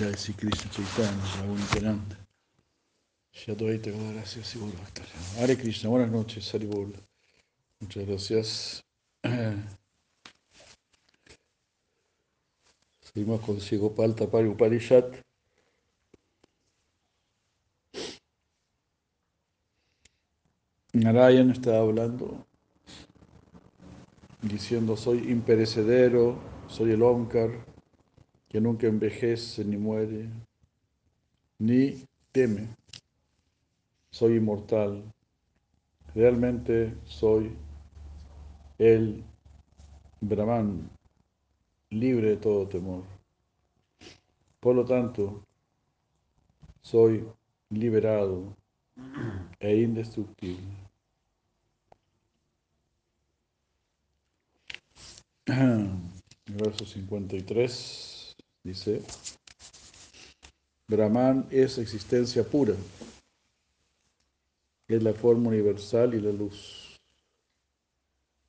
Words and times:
Jai 0.00 0.16
Sri 0.16 0.32
Krishna 0.32 0.70
Chaitanya, 0.70 1.22
Prabhu 1.34 1.54
Nityananda. 1.56 2.16
Shadwaita 3.34 3.90
gracias 3.90 4.56
y 4.56 4.58
Guru 4.58 4.72
Bhaktaya. 4.72 5.06
Hare 5.36 5.58
Krishna, 5.58 5.90
buenas 5.90 6.10
noches, 6.10 6.54
Haribol. 6.54 6.94
Muchas 7.80 8.06
gracias. 8.06 8.82
Seguimos 13.02 13.42
con 13.42 13.60
Sigopal 13.60 14.14
Tapari 14.14 14.48
Upanishad. 14.48 15.04
Narayan 20.94 21.50
está 21.50 21.78
hablando, 21.78 22.46
diciendo, 24.40 24.96
soy 24.96 25.30
imperecedero, 25.30 26.38
soy 26.68 26.92
el 26.92 27.02
Omkar, 27.02 27.69
que 28.50 28.60
nunca 28.60 28.88
envejece 28.88 29.64
ni 29.64 29.76
muere, 29.76 30.28
ni 31.60 32.04
teme. 32.32 32.68
Soy 34.10 34.38
inmortal. 34.38 35.04
Realmente 36.16 36.96
soy 37.04 37.56
el 38.76 39.22
Brahman, 40.20 40.90
libre 41.90 42.30
de 42.30 42.36
todo 42.38 42.66
temor. 42.66 43.04
Por 44.58 44.74
lo 44.74 44.84
tanto, 44.84 45.46
soy 46.82 47.24
liberado 47.68 48.56
e 49.60 49.76
indestructible. 49.76 50.76
Verso 56.46 56.84
53 56.84 58.09
dice, 58.62 59.02
Brahman 60.88 61.46
es 61.50 61.78
existencia 61.78 62.44
pura, 62.44 62.74
es 64.88 65.02
la 65.02 65.12
forma 65.12 65.48
universal 65.48 66.14
y 66.14 66.20
la 66.20 66.32
luz, 66.32 67.00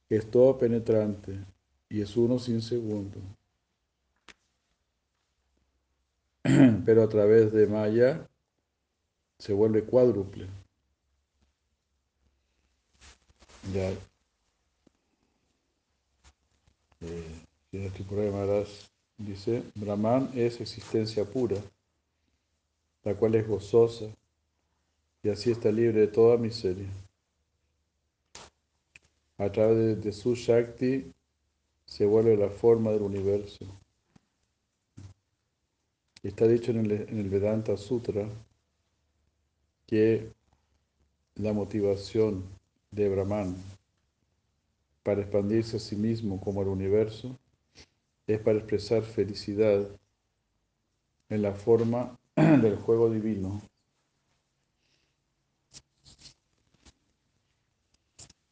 es 0.09 0.29
todo 0.29 0.57
penetrante 0.57 1.39
y 1.89 2.01
es 2.01 2.17
uno 2.17 2.39
sin 2.39 2.61
segundo. 2.61 3.19
Pero 6.85 7.03
a 7.03 7.09
través 7.09 7.51
de 7.53 7.67
Maya 7.67 8.27
se 9.37 9.53
vuelve 9.53 9.83
cuádruple. 9.83 10.47
Ya. 13.73 13.91
Eh, 17.01 17.45
Sri 17.71 18.03
Purana 18.03 18.31
Maharaj 18.31 18.90
dice, 19.25 19.63
Brahman 19.75 20.31
es 20.35 20.59
existencia 20.61 21.25
pura, 21.25 21.57
la 23.03 23.15
cual 23.15 23.35
es 23.35 23.47
gozosa 23.47 24.05
y 25.23 25.29
así 25.29 25.51
está 25.51 25.71
libre 25.71 26.01
de 26.01 26.07
toda 26.07 26.37
miseria. 26.37 26.87
A 29.37 29.51
través 29.51 30.03
de, 30.03 30.11
su 30.11 30.35
Shakti 30.35 31.11
se 31.85 32.05
vuelve 32.05 32.37
la 32.37 32.49
forma 32.49 32.91
del 32.91 33.01
universo. 33.01 33.65
Está 36.23 36.47
dicho 36.47 36.71
en 36.71 36.85
el, 36.85 36.91
en 36.91 37.19
el 37.19 37.29
Vedanta 37.29 37.75
Sutra 37.77 38.27
que 39.87 40.31
la 41.35 41.53
motivación 41.53 42.43
de 42.91 43.09
Brahman 43.09 43.55
para 45.03 45.21
expandirse 45.21 45.77
a 45.77 45.79
sí 45.79 45.95
mismo 45.95 46.39
como 46.39 46.61
el 46.61 46.67
universo 46.67 47.37
es 48.27 48.39
para 48.39 48.57
expresar 48.59 49.03
felicidad 49.03 49.87
en 51.29 51.41
la 51.41 51.53
forma 51.53 52.17
del 52.35 52.77
juego 52.77 53.09
divino. 53.09 53.61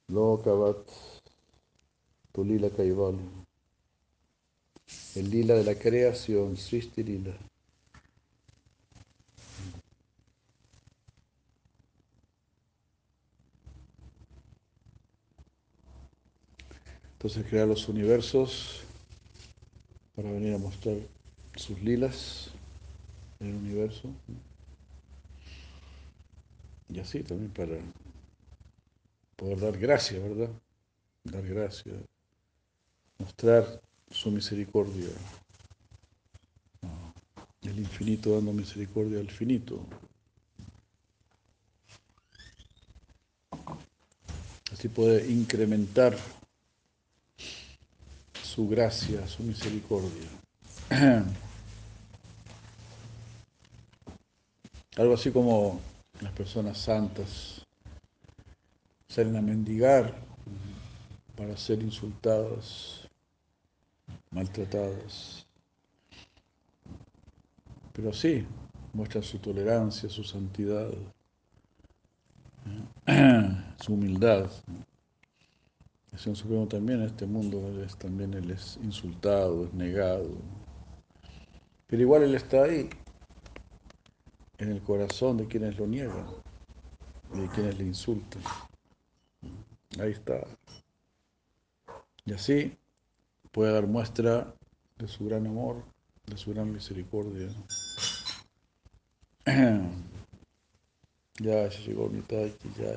Lokavat 0.08 0.90
Tulila 2.32 2.70
Kaivalya. 2.70 3.20
El 5.16 5.30
lila 5.30 5.56
de 5.56 5.64
la 5.64 5.76
creación, 5.76 6.58
Srishti 6.58 7.04
Lila. 7.04 7.36
Entonces 17.14 17.46
crea 17.50 17.66
los 17.66 17.90
universos 17.90 18.84
para 20.22 20.34
venir 20.34 20.54
a 20.54 20.58
mostrar 20.58 20.98
sus 21.56 21.82
lilas 21.82 22.50
en 23.40 23.48
el 23.48 23.56
universo. 23.56 24.10
Y 26.90 27.00
así 27.00 27.24
también 27.24 27.52
para 27.52 27.78
poder 29.38 29.62
dar 29.62 29.78
gracia, 29.78 30.20
¿verdad? 30.20 30.50
Dar 31.24 31.48
gracia, 31.48 31.94
mostrar 33.18 33.82
su 34.12 34.30
misericordia. 34.30 35.08
El 37.62 37.80
infinito 37.80 38.36
dando 38.36 38.52
misericordia 38.52 39.22
al 39.22 39.30
finito. 39.30 39.80
Así 44.74 44.90
puede 44.90 45.32
incrementar 45.32 46.18
su 48.60 48.68
gracia, 48.68 49.26
su 49.26 49.42
misericordia. 49.44 50.28
Algo 54.98 55.14
así 55.14 55.32
como 55.32 55.80
las 56.20 56.34
personas 56.34 56.78
santas 56.78 57.66
salen 59.08 59.38
a 59.38 59.42
mendigar 59.42 60.14
para 61.38 61.56
ser 61.56 61.82
insultadas, 61.82 63.08
maltratadas. 64.30 65.46
Pero 67.94 68.12
sí, 68.12 68.46
muestran 68.92 69.24
su 69.24 69.40
tolerancia, 69.40 70.10
su 70.10 70.26
santidad, 70.26 70.92
su 73.80 73.94
humildad. 73.94 74.52
El 76.20 76.24
Señor 76.24 76.38
Supremo 76.38 76.68
también 76.68 77.00
en 77.00 77.06
este 77.06 77.26
mundo 77.26 77.66
él 77.70 77.80
es, 77.80 77.96
también 77.96 78.34
Él 78.34 78.52
es 78.52 78.78
insultado, 78.84 79.64
es 79.64 79.74
negado. 79.74 80.28
Pero 81.88 82.02
igual 82.02 82.24
Él 82.24 82.36
está 82.36 82.64
ahí, 82.64 82.90
en 84.58 84.70
el 84.70 84.82
corazón 84.82 85.38
de 85.38 85.48
quienes 85.48 85.78
lo 85.78 85.88
niegan 85.88 86.26
y 87.34 87.40
de 87.40 87.48
quienes 87.48 87.78
le 87.78 87.86
insultan. 87.86 88.42
Ahí 89.98 90.12
está. 90.12 90.46
Y 92.26 92.34
así 92.34 92.78
puede 93.54 93.72
dar 93.72 93.88
muestra 93.88 94.54
de 94.98 95.08
su 95.08 95.24
gran 95.24 95.48
amor, 95.48 95.86
de 96.26 96.36
su 96.36 96.52
gran 96.54 96.74
misericordia. 96.74 97.48
Ya 101.42 101.72
se 101.72 101.82
llegó 101.84 102.10
mi 102.10 102.20
aquí, 102.20 102.70
ya. 102.78 102.92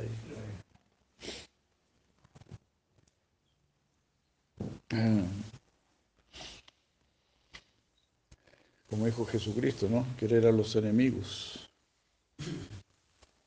Como 8.90 9.06
dijo 9.06 9.24
Jesucristo, 9.24 9.88
¿no? 9.88 10.06
Querer 10.18 10.46
a 10.46 10.52
los 10.52 10.76
enemigos. 10.76 11.70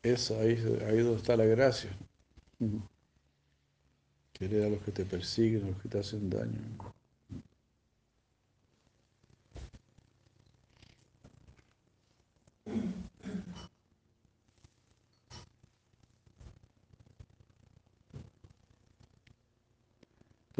Esa, 0.01 0.39
ahí, 0.39 0.57
ahí 0.87 0.99
donde 0.99 1.17
está 1.17 1.37
la 1.37 1.45
gracia. 1.45 1.91
Querer 4.33 4.65
a 4.65 4.69
los 4.69 4.81
que 4.81 4.91
te 4.91 5.05
persiguen, 5.05 5.65
a 5.65 5.67
los 5.67 5.81
que 5.81 5.89
te 5.89 5.99
hacen 5.99 6.29
daño. 6.29 6.59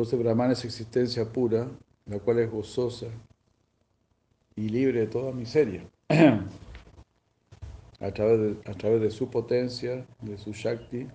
Entonces 0.05 0.23
Brahman 0.23 0.51
es 0.51 0.63
existencia 0.63 1.25
pura, 1.25 1.67
la 2.05 2.19
cual 2.19 2.37
es 2.37 2.51
gozosa 2.51 3.07
y 4.55 4.69
libre 4.69 4.99
de 4.99 5.07
toda 5.07 5.31
miseria. 5.31 5.81
a, 7.99 8.11
través 8.11 9.01
de, 9.01 9.09
su 9.09 9.31
potencia, 9.31 10.05
de 10.21 10.37
su 10.37 10.51
Shakti, 10.53 11.07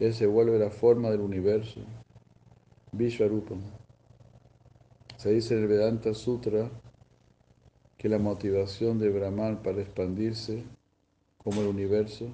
él 0.00 0.12
se 0.12 0.26
vuelve 0.26 0.58
la 0.58 0.68
forma 0.68 1.08
del 1.08 1.20
universo, 1.20 1.80
Vishwarupam. 2.92 3.62
Se 5.16 5.30
dice 5.30 5.54
en 5.54 5.62
el 5.62 5.68
Vedanta 5.68 6.12
Sutra 6.12 6.68
que 7.96 8.10
la 8.10 8.18
motivación 8.18 8.98
de 8.98 9.08
Brahman 9.08 9.62
para 9.62 9.80
expandirse 9.80 10.62
como 11.38 11.62
el 11.62 11.68
universo 11.68 12.28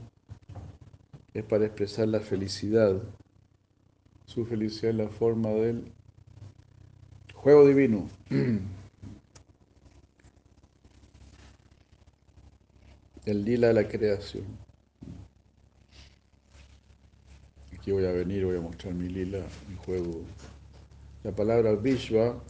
es 1.32 1.44
para 1.44 1.66
expresar 1.66 2.08
la 2.08 2.18
felicidad. 2.18 3.00
Su 4.26 4.44
felicidad 4.46 4.90
es 4.90 4.96
la 4.96 5.08
forma 5.08 5.50
del 5.50 5.92
juego 7.34 7.66
divino. 7.66 8.08
El 13.26 13.44
lila 13.44 13.68
de 13.68 13.74
la 13.74 13.88
creación. 13.88 14.44
Aquí 17.72 17.92
voy 17.92 18.04
a 18.06 18.12
venir, 18.12 18.44
voy 18.44 18.56
a 18.56 18.60
mostrar 18.60 18.94
mi 18.94 19.08
lila, 19.08 19.46
mi 19.68 19.76
juego. 19.76 20.22
La 21.22 21.32
palabra 21.32 21.74
Vishwa 21.74 22.42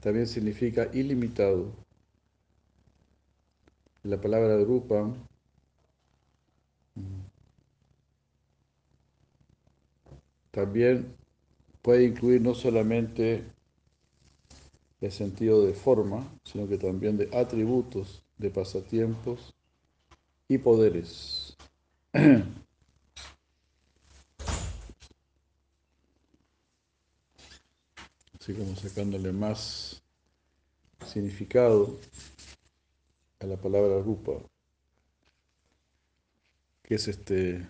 también 0.00 0.26
significa 0.26 0.88
ilimitado. 0.92 1.72
La 4.02 4.20
palabra 4.20 4.56
Rupa 4.64 5.12
también 10.56 11.14
puede 11.82 12.04
incluir 12.04 12.40
no 12.40 12.54
solamente 12.54 13.44
el 15.02 15.12
sentido 15.12 15.66
de 15.66 15.74
forma, 15.74 16.26
sino 16.44 16.66
que 16.66 16.78
también 16.78 17.18
de 17.18 17.28
atributos, 17.36 18.24
de 18.38 18.48
pasatiempos 18.48 19.54
y 20.48 20.56
poderes. 20.56 21.54
Así 28.40 28.54
como 28.54 28.74
sacándole 28.76 29.32
más 29.32 30.02
significado 31.04 31.98
a 33.40 33.46
la 33.46 33.58
palabra 33.58 34.00
rupa, 34.00 34.32
que 36.82 36.94
es 36.94 37.08
este, 37.08 37.68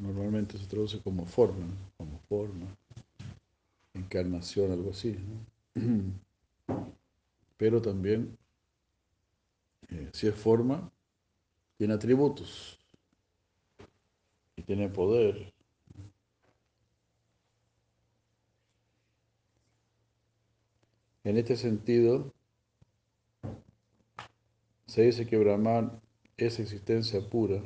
normalmente 0.00 0.58
se 0.58 0.66
traduce 0.66 1.00
como 1.00 1.26
forma, 1.26 1.66
como 1.96 2.18
forma, 2.28 2.66
encarnación, 3.94 4.72
algo 4.72 4.90
así. 4.90 5.16
Pero 7.56 7.82
también, 7.82 8.36
eh, 9.88 10.10
si 10.12 10.26
es 10.26 10.34
forma, 10.34 10.90
tiene 11.76 11.94
atributos 11.94 12.78
y 14.56 14.62
tiene 14.62 14.88
poder. 14.88 15.52
En 21.22 21.36
este 21.36 21.56
sentido, 21.56 22.32
se 24.86 25.02
dice 25.02 25.26
que 25.26 25.36
Brahman 25.36 26.00
es 26.38 26.58
existencia 26.58 27.20
pura, 27.28 27.62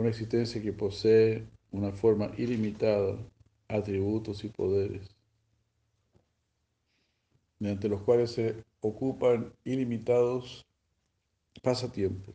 una 0.00 0.08
existencia 0.08 0.62
que 0.62 0.72
posee 0.72 1.46
una 1.72 1.92
forma 1.92 2.32
ilimitada, 2.38 3.18
atributos 3.68 4.42
y 4.44 4.48
poderes, 4.48 5.14
mediante 7.58 7.86
los 7.86 8.00
cuales 8.00 8.30
se 8.30 8.64
ocupan 8.80 9.52
ilimitados 9.62 10.66
pasatiempos. 11.62 12.34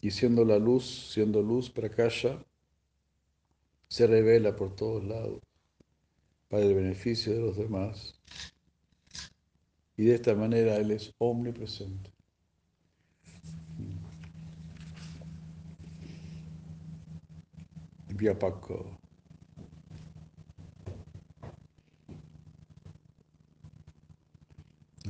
Y 0.00 0.10
siendo 0.10 0.44
la 0.44 0.58
luz, 0.58 1.12
siendo 1.12 1.40
luz, 1.40 1.70
prakasha, 1.70 2.44
se 3.86 4.08
revela 4.08 4.56
por 4.56 4.74
todos 4.74 5.04
lados 5.04 5.40
para 6.48 6.64
el 6.64 6.74
beneficio 6.74 7.34
de 7.34 7.40
los 7.40 7.56
demás. 7.56 8.20
Y 9.96 10.06
de 10.06 10.16
esta 10.16 10.34
manera 10.34 10.74
Él 10.78 10.90
es 10.90 11.14
omnipresente. 11.18 12.10
Vyapaka. 18.22 18.74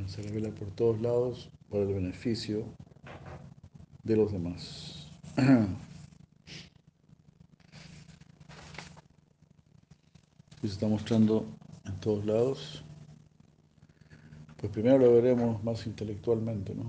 Se 0.06 0.22
revela 0.22 0.48
por 0.50 0.70
todos 0.70 0.98
lados 1.02 1.50
para 1.68 1.82
el 1.82 1.92
beneficio 1.92 2.64
de 4.02 4.16
los 4.16 4.32
demás. 4.32 5.08
Y 10.62 10.68
se 10.68 10.74
está 10.74 10.86
mostrando 10.86 11.44
en 11.84 11.98
todos 11.98 12.24
lados. 12.24 12.84
Pues 14.58 14.70
primero 14.72 14.96
lo 14.98 15.12
veremos 15.14 15.62
más 15.64 15.88
intelectualmente, 15.88 16.72
¿no? 16.72 16.84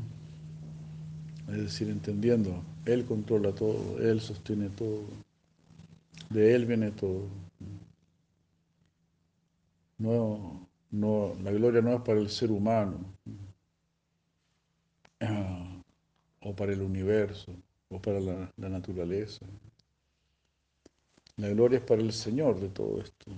Es 1.52 1.58
decir, 1.58 1.90
entendiendo, 1.90 2.64
Él 2.86 3.04
controla 3.04 3.52
todo, 3.56 4.00
Él 4.00 4.22
sostiene 4.22 4.69
todo, 4.69 5.02
de 6.33 6.56
Él 6.56 6.65
viene 6.65 6.91
todo. 6.91 7.27
No, 9.97 10.68
no, 10.91 11.35
la 11.41 11.51
gloria 11.51 11.81
no 11.81 11.94
es 11.94 12.01
para 12.01 12.19
el 12.19 12.30
ser 12.30 12.51
humano, 12.51 13.00
ah, 15.21 15.81
o 16.41 16.56
para 16.56 16.74
el 16.74 16.81
universo, 16.81 17.53
o 17.89 18.01
para 18.01 18.19
la, 18.19 18.51
la 18.57 18.69
naturaleza. 18.69 19.45
La 21.38 21.50
gloria 21.50 21.80
es 21.80 21.85
para 21.85 22.01
el 22.01 22.12
Señor 22.12 22.59
de 22.59 22.69
todo 22.69 23.01
esto 23.01 23.31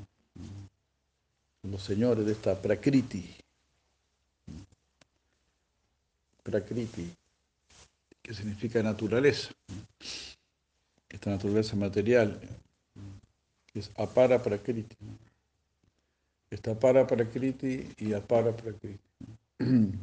los 1.69 1.81
señores 1.81 2.25
de 2.25 2.31
esta 2.31 2.59
Prakriti. 2.59 3.25
Prakriti, 6.44 7.12
que 8.21 8.33
significa 8.33 8.83
naturaleza. 8.83 9.51
Esta 11.09 11.31
naturaleza 11.31 11.75
material 11.75 12.40
es 13.80 13.92
apara 13.98 14.42
Prakriti. 14.42 14.96
Está 16.50 16.78
para 16.80 17.06
Prakriti 17.06 17.92
y 17.98 18.14
apara 18.14 18.56
Prakriti. 18.56 19.00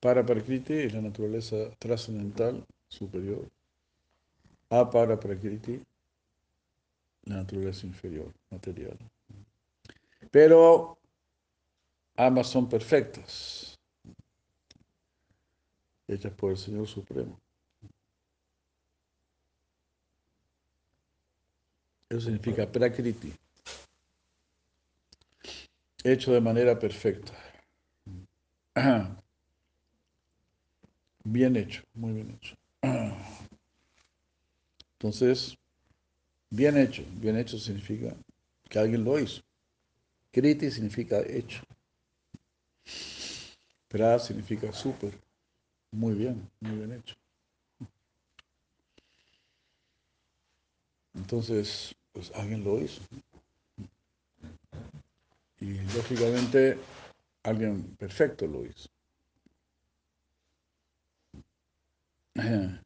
Para 0.00 0.24
Prakriti 0.24 0.74
es 0.74 0.94
la 0.94 1.00
naturaleza 1.00 1.70
trascendental 1.78 2.64
superior. 2.86 3.48
Apara 4.68 5.18
Prakriti, 5.18 5.82
la 7.24 7.36
naturaleza 7.36 7.86
inferior, 7.86 8.32
material. 8.50 8.96
Pero 10.30 10.98
ambas 12.16 12.48
son 12.48 12.68
perfectas, 12.68 13.78
hechas 16.06 16.32
por 16.34 16.52
el 16.52 16.58
Señor 16.58 16.86
Supremo. 16.86 17.40
Significa 22.20 22.66
prakriti, 22.66 23.32
hecho 26.04 26.32
de 26.32 26.40
manera 26.40 26.78
perfecta. 26.78 27.32
Bien 31.24 31.56
hecho, 31.56 31.82
muy 31.94 32.12
bien 32.12 32.30
hecho. 32.30 32.56
Entonces, 34.92 35.56
bien 36.50 36.76
hecho, 36.76 37.02
bien 37.20 37.36
hecho 37.36 37.58
significa 37.58 38.16
que 38.68 38.78
alguien 38.78 39.04
lo 39.04 39.18
hizo. 39.18 39.42
Kriti 40.32 40.70
significa 40.70 41.20
hecho. 41.26 41.62
Pra 43.88 44.18
significa 44.18 44.72
súper. 44.72 45.18
Muy 45.90 46.14
bien, 46.14 46.48
muy 46.60 46.76
bien 46.76 46.92
hecho. 46.92 47.16
Entonces, 51.14 51.94
pues 52.16 52.32
alguien 52.34 52.64
lo 52.64 52.80
hizo. 52.80 53.02
Y 55.60 55.74
lógicamente 55.94 56.78
alguien 57.42 57.94
perfecto 57.96 58.46
lo 58.46 58.64
hizo. 58.64 58.88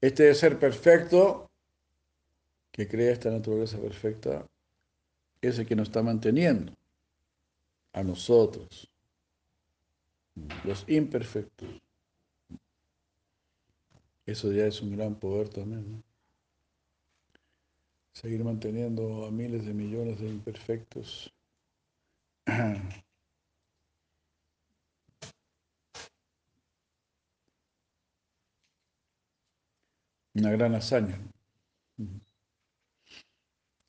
Este 0.00 0.34
ser 0.34 0.58
perfecto 0.58 1.50
que 2.72 2.88
crea 2.88 3.12
esta 3.12 3.30
naturaleza 3.30 3.78
perfecta 3.78 4.46
es 5.40 5.60
el 5.60 5.66
que 5.66 5.76
nos 5.76 5.88
está 5.88 6.02
manteniendo 6.02 6.72
a 7.92 8.02
nosotros, 8.02 8.88
los 10.64 10.84
imperfectos. 10.88 11.68
Eso 14.26 14.50
ya 14.50 14.66
es 14.66 14.82
un 14.82 14.96
gran 14.96 15.14
poder 15.14 15.48
también. 15.48 15.92
¿no? 15.92 16.11
Seguir 18.14 18.44
manteniendo 18.44 19.26
a 19.26 19.30
miles 19.30 19.64
de 19.66 19.72
millones 19.74 20.20
de 20.20 20.28
imperfectos. 20.28 21.32
Una 30.34 30.50
gran 30.50 30.74
hazaña. 30.74 31.18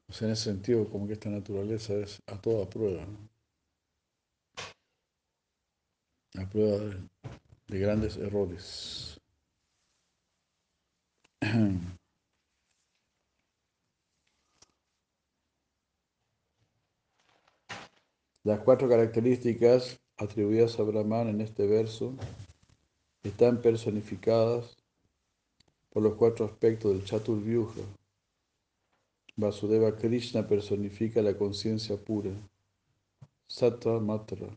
O 0.10 0.14
sea, 0.14 0.28
en 0.28 0.34
ese 0.34 0.44
sentido, 0.44 0.88
como 0.90 1.08
que 1.08 1.14
esta 1.14 1.30
naturaleza 1.30 1.94
es 1.96 2.22
a 2.28 2.40
toda 2.40 2.70
prueba. 2.70 3.06
A 6.38 6.50
prueba 6.50 6.78
de, 6.78 6.98
de 7.68 7.80
grandes 7.80 8.18
errores. 8.18 9.20
Las 18.46 18.60
cuatro 18.60 18.90
características 18.90 20.02
atribuidas 20.18 20.78
a 20.78 20.84
Brahman 20.84 21.30
en 21.30 21.40
este 21.40 21.66
verso 21.66 22.14
están 23.24 23.62
personificadas 23.62 24.76
por 25.90 26.04
los 26.04 26.16
cuatro 26.16 26.46
aspectos 26.46 26.92
del 26.92 27.06
Chaturvyuha. 27.06 27.86
Vasudeva 29.38 29.96
Krishna 29.96 30.46
personifica 30.46 31.22
la 31.22 31.38
conciencia 31.38 31.96
pura, 31.96 32.32
Sattva 33.48 34.02
Matra, 34.02 34.50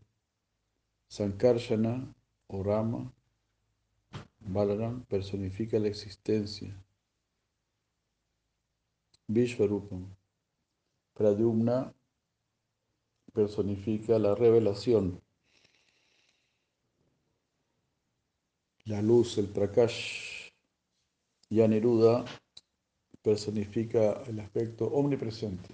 Sankarsana 1.07 2.13
o 2.47 2.63
Rama, 2.63 3.13
Balaram 4.39 5.05
personifica 5.05 5.79
la 5.79 5.87
existencia, 5.87 6.75
Vishvarupam, 9.29 10.13
Pradyumna 11.13 11.93
personifica 13.37 14.17
la 14.17 14.33
revelación, 14.33 15.21
la 18.85 18.99
luz, 19.03 19.37
el 19.37 19.47
prakash, 19.47 20.49
y 21.47 21.61
Aniruddha 21.61 22.25
personifica 23.21 24.23
el 24.23 24.39
aspecto 24.39 24.85
omnipresente, 24.87 25.69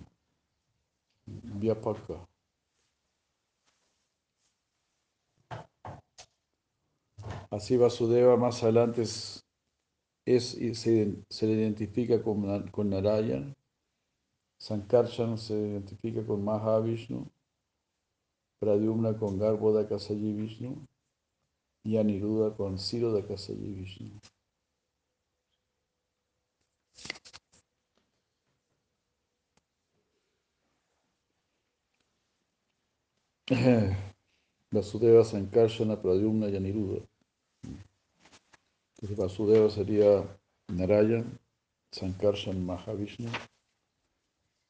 Vyapaka. 1.25 2.27
Así 7.49 7.77
Vasudeva 7.77 8.35
más 8.35 8.61
adelante 8.61 9.03
es, 9.03 9.45
se, 10.25 10.75
se, 11.29 11.47
le 11.47 11.53
identifica 11.53 12.21
con, 12.21 12.67
con 12.71 12.89
Narayan, 12.89 13.55
Sankarshan 14.57 15.37
se 15.37 15.53
identifica 15.53 16.25
con 16.25 16.43
Mahavishnu, 16.43 17.25
Pradyumna 18.63 19.17
con 19.17 19.37
Garbhoda 19.37 19.85
Kasayi 19.85 20.31
Vishnu 20.33 20.87
y 21.83 21.97
Aniruddha 21.97 22.55
con 22.55 22.79
Siroda 22.79 23.21
Kasayi 23.27 23.73
Vishnu. 23.73 24.21
Vasudeva, 34.71 35.25
Sankarsana, 35.25 36.01
Pradyumna 36.01 36.47
y 36.47 36.55
Aniruddha. 36.55 37.05
Entonces 38.95 39.17
Vasudeva 39.17 39.69
sería 39.69 40.39
Narayan, 40.69 41.37
Sankarshan 41.91 42.65
Mahavishnu, 42.65 43.29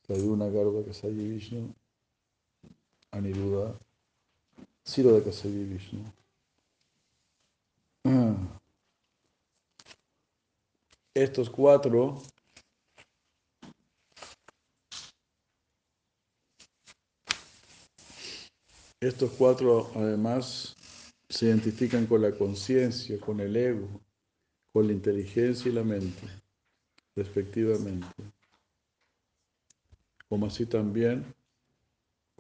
Pradyumna 0.08 0.50
Garbhoda 0.50 0.88
Kasayi 0.88 1.30
Vishnu, 1.30 1.76
Aniruddha, 3.13 3.79
Siro 4.84 5.13
de 5.13 5.24
Kasavi 5.24 5.63
Vishnu. 5.65 6.03
Estos 11.15 11.48
cuatro 11.48 12.24
estos 19.00 19.32
cuatro 19.38 19.91
además 19.96 20.75
se 21.29 21.46
identifican 21.46 22.08
con 22.08 22.24
la 22.24 22.32
conciencia, 22.32 23.20
con 23.20 23.39
el 23.41 23.55
ego, 23.55 24.01
con 24.72 24.88
la 24.88 24.93
inteligencia 24.93 25.70
y 25.70 25.75
la 25.75 25.84
mente, 25.84 26.27
respectivamente. 27.15 28.08
Como 30.27 30.48
así 30.48 30.65
también 30.65 31.24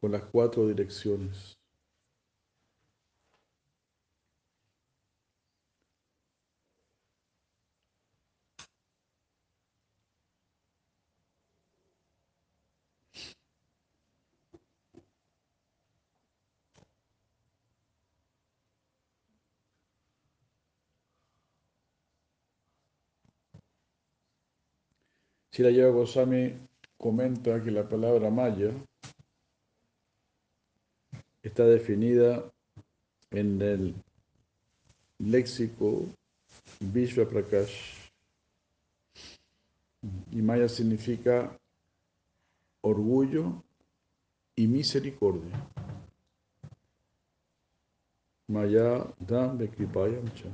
con 0.03 0.11
las 0.11 0.23
cuatro 0.25 0.67
direcciones. 0.67 1.57
Lleva 25.53 25.91
Goswami 25.91 26.53
comenta 26.97 27.63
que 27.63 27.71
la 27.71 27.87
palabra 27.87 28.29
maya 28.29 28.71
está 31.43 31.65
definida 31.65 32.49
en 33.31 33.61
el 33.61 33.95
léxico 35.19 36.05
Vishwa 36.79 37.25
Prakash. 37.25 38.01
Y 40.31 40.41
Maya 40.41 40.67
significa 40.67 41.57
orgullo 42.81 43.61
y 44.55 44.67
misericordia. 44.67 45.67
Maya 48.47 49.05
Dam 49.19 49.57
Bekripayam 49.57 50.25
Cha. 50.33 50.49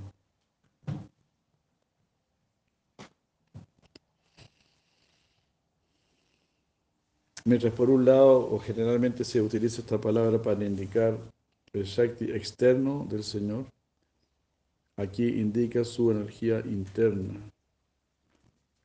Mientras 7.50 7.74
por 7.74 7.89
un 7.89 8.06
lado, 8.06 8.48
o 8.53 8.60
generalmente 8.60 9.24
se 9.24 9.41
utiliza 9.41 9.82
esta 9.82 10.00
palabra 10.00 10.39
para 10.39 10.63
indicar 10.63 11.18
el 11.74 11.84
Shakti 11.84 12.25
externo 12.25 13.08
del 13.10 13.24
Señor, 13.24 13.65
aquí 14.98 15.27
indica 15.27 15.84
su 15.84 16.12
energía 16.12 16.60
interna, 16.60 17.39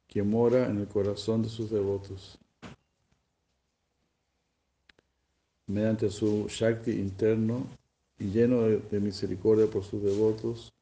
que 0.09 0.23
mora 0.23 0.71
en 0.71 0.79
el 0.79 0.89
corazón 0.89 1.43
de 1.43 1.51
sus 1.51 1.71
devotos. 1.71 2.39
Mediante 5.67 6.09
su 6.09 6.47
Shakti 6.49 6.93
interno 6.93 7.67
y 8.19 8.31
lleno 8.31 8.63
de, 8.63 8.79
de 8.79 8.99
misericordia 8.99 9.67
por 9.67 9.85
sus 9.85 10.03
devotos, 10.03 10.73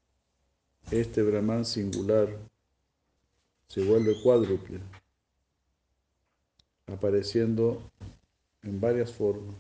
este 0.93 1.21
Brahman 1.21 1.65
singular 1.65 2.29
se 3.67 3.83
vuelve 3.83 4.15
cuádruple 4.23 5.02
apareciendo 6.93 7.91
en 8.63 8.81
varias 8.81 9.13
formas, 9.13 9.57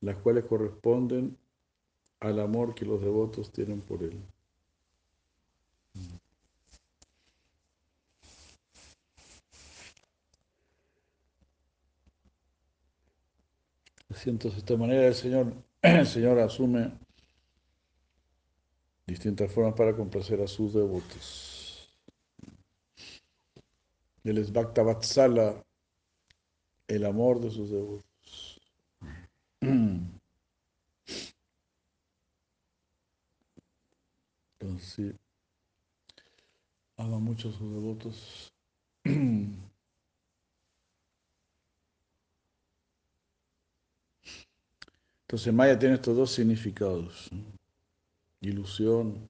las 0.00 0.16
cuales 0.16 0.44
corresponden 0.44 1.36
al 2.20 2.40
amor 2.40 2.74
que 2.74 2.84
los 2.84 3.00
devotos 3.00 3.52
tienen 3.52 3.80
por 3.80 4.02
él. 4.02 4.22
Entonces, 14.26 14.52
de 14.52 14.58
esta 14.58 14.76
manera 14.76 15.06
el 15.06 15.14
Señor, 15.14 15.54
el 15.82 16.06
Señor 16.06 16.38
asume 16.40 16.92
distintas 19.06 19.50
formas 19.52 19.74
para 19.74 19.94
complacer 19.94 20.40
a 20.40 20.46
sus 20.46 20.74
devotos. 20.74 21.49
Él 24.24 24.38
es 24.38 24.52
el 26.88 27.04
amor 27.06 27.40
de 27.40 27.50
sus 27.50 27.70
devotos. 27.70 28.60
Entonces, 34.58 34.88
sí, 34.94 35.12
ama 36.96 37.18
mucho 37.18 37.48
a 37.48 37.52
sus 37.52 37.72
devotos. 37.72 38.52
Entonces 45.30 45.54
Maya 45.54 45.78
tiene 45.78 45.94
estos 45.94 46.16
dos 46.16 46.32
significados, 46.32 47.30
ilusión 48.40 49.28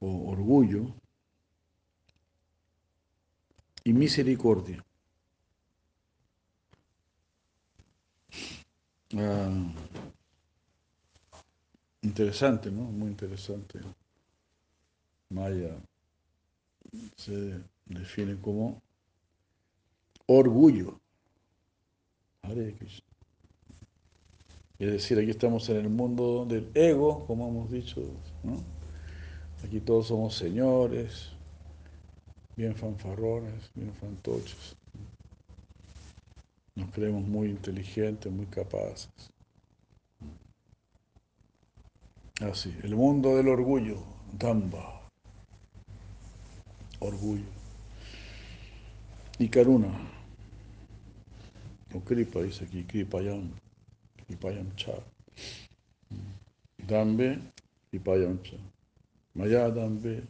o 0.00 0.30
orgullo 0.30 0.94
y 3.88 3.92
misericordia. 3.94 4.84
Ah, 9.16 9.50
interesante, 12.02 12.70
¿no? 12.70 12.82
Muy 12.82 13.08
interesante. 13.08 13.80
Maya 15.30 15.74
se 17.16 17.62
define 17.86 18.38
como 18.42 18.82
orgullo. 20.26 21.00
Es 24.78 24.92
decir, 24.92 25.18
aquí 25.18 25.30
estamos 25.30 25.66
en 25.70 25.76
el 25.78 25.88
mundo 25.88 26.44
del 26.44 26.70
ego, 26.74 27.26
como 27.26 27.48
hemos 27.48 27.70
dicho. 27.70 28.02
Aquí 29.64 29.80
todos 29.80 30.08
somos 30.08 30.34
señores, 30.34 31.32
bien 32.58 32.74
fanfarrones, 32.74 33.70
bien 33.72 33.94
fantoches. 33.94 34.76
Nos 36.74 36.90
creemos 36.90 37.22
muy 37.22 37.50
inteligentes, 37.50 38.32
muy 38.32 38.46
capaces. 38.46 39.08
Así, 42.40 42.76
el 42.82 42.96
mundo 42.96 43.36
del 43.36 43.48
orgullo, 43.48 44.02
Damba, 44.36 45.08
orgullo. 46.98 47.46
Y 49.38 49.48
Karuna, 49.48 49.92
o 51.94 52.00
Kripa 52.00 52.40
dice 52.40 52.64
aquí, 52.64 52.82
Kripayam, 52.82 53.52
Kripayam 54.26 54.74
Cha. 54.74 54.94
Dambe, 56.76 57.38
Kripayam 57.90 58.42
Cha. 58.42 58.56
Maya 59.34 59.70
Dambe, 59.70 60.24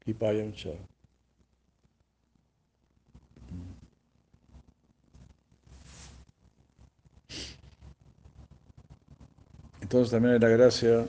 Kripayam 0.00 0.52
Cha. 0.52 0.72
Entonces 9.94 10.10
también 10.10 10.40
la 10.40 10.48
gracia 10.48 11.06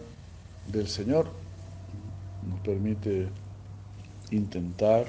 del 0.67 0.87
Señor 0.87 1.33
nos 2.47 2.59
permite 2.59 3.29
intentar 4.29 5.07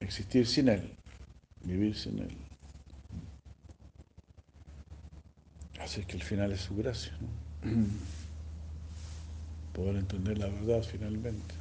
existir 0.00 0.46
sin 0.46 0.68
Él, 0.68 0.94
vivir 1.62 1.96
sin 1.96 2.18
Él. 2.18 2.36
Así 5.80 6.04
que 6.04 6.18
el 6.18 6.22
final 6.22 6.52
es 6.52 6.60
su 6.60 6.76
gracia, 6.76 7.16
¿no? 7.22 7.72
poder 9.72 9.96
entender 9.96 10.36
la 10.36 10.48
verdad 10.48 10.82
finalmente. 10.82 11.54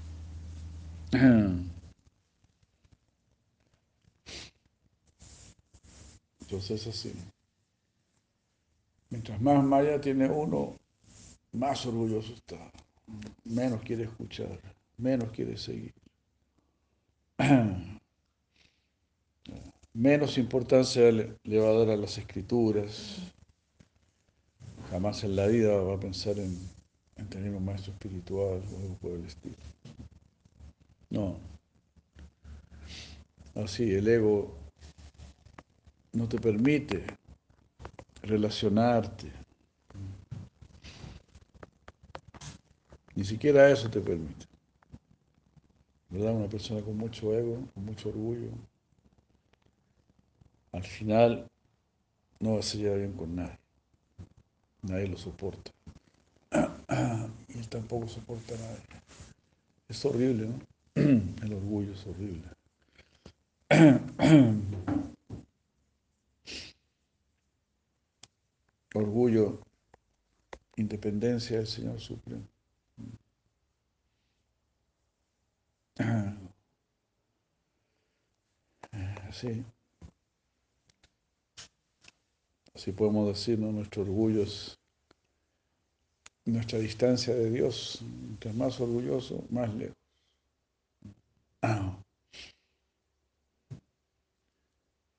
Entonces 6.42 6.82
es 6.86 6.88
así. 6.88 7.14
Mientras 9.14 9.40
más 9.40 9.64
Maya 9.64 10.02
tiene 10.02 10.28
uno, 10.28 10.76
más 11.52 11.86
orgulloso 11.86 12.34
está. 12.34 12.72
Menos 13.44 13.84
quiere 13.84 14.06
escuchar, 14.06 14.60
menos 14.98 15.30
quiere 15.30 15.56
seguir. 15.56 15.94
Menos 19.94 20.40
importancia 20.40 21.12
le, 21.12 21.60
va 21.60 21.68
a 21.68 21.74
dar 21.74 21.90
a 21.92 21.96
las 21.96 22.18
escrituras. 22.18 23.32
Jamás 24.90 25.24
en 25.24 25.36
la 25.36 25.46
vida 25.46 25.76
va 25.76 25.94
a 25.94 26.00
pensar 26.00 26.40
en, 26.40 26.58
en 27.16 27.30
tener 27.30 27.54
un 27.54 27.64
maestro 27.64 27.94
espiritual 27.94 28.64
o 28.74 28.80
algo 28.80 28.98
por 29.00 29.12
el 29.12 29.26
estilo. 29.26 29.56
No. 31.12 31.38
Así, 33.54 33.94
el 33.94 34.08
ego 34.08 34.58
no 36.14 36.28
te 36.28 36.40
permite 36.40 37.06
relacionarte. 38.24 39.32
Ni 43.16 43.24
siquiera 43.24 43.70
eso 43.70 43.90
te 43.90 44.02
permite. 44.02 44.46
¿Verdad? 46.10 46.34
Una 46.34 46.48
persona 46.48 46.82
con 46.82 46.98
mucho 46.98 47.34
ego, 47.34 47.68
con 47.74 47.86
mucho 47.86 48.10
orgullo, 48.10 48.50
al 50.72 50.84
final 50.84 51.48
no 52.40 52.62
se 52.62 52.78
lleva 52.78 52.96
bien 52.96 53.14
con 53.14 53.36
nadie. 53.36 53.60
Nadie 54.82 55.08
lo 55.08 55.18
soporta. 55.18 55.72
Y 57.48 57.60
él 57.60 57.68
tampoco 57.70 58.08
soporta 58.08 58.56
a 58.56 58.58
nadie. 58.58 58.84
Es 59.88 60.04
horrible, 60.06 60.48
¿no? 60.48 60.60
El 60.96 61.54
orgullo 61.54 61.94
es 61.94 62.06
horrible. 62.08 62.44
Orgullo, 68.94 69.60
independencia 70.76 71.58
del 71.58 71.68
Señor 71.68 72.00
Supremo. 72.00 72.48
Así. 79.30 79.66
Así 82.76 82.92
podemos 82.92 83.28
decir, 83.28 83.58
¿no? 83.58 83.72
Nuestro 83.72 84.04
orgullo 84.04 84.44
es 84.44 84.78
nuestra 86.46 86.80
distancia 86.80 87.34
de 87.34 87.50
Dios. 87.50 88.04
Mientras 88.04 88.54
más 88.56 88.80
orgulloso, 88.80 89.44
más 89.50 89.74
lejos. 89.74 89.98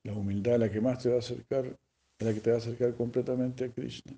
La 0.03 0.13
humildad, 0.13 0.59
la 0.59 0.71
que 0.71 0.81
más 0.81 1.03
te 1.03 1.09
va 1.09 1.17
a 1.17 1.21
acercar, 1.21 1.77
es 2.19 2.27
la 2.27 2.35
que 2.35 2.41
te 2.41 2.51
va 2.51 2.57
a 2.57 2.59
acercar 2.59 2.95
completamente 2.95 3.65
a 3.65 3.73
Krishna. 3.73 4.13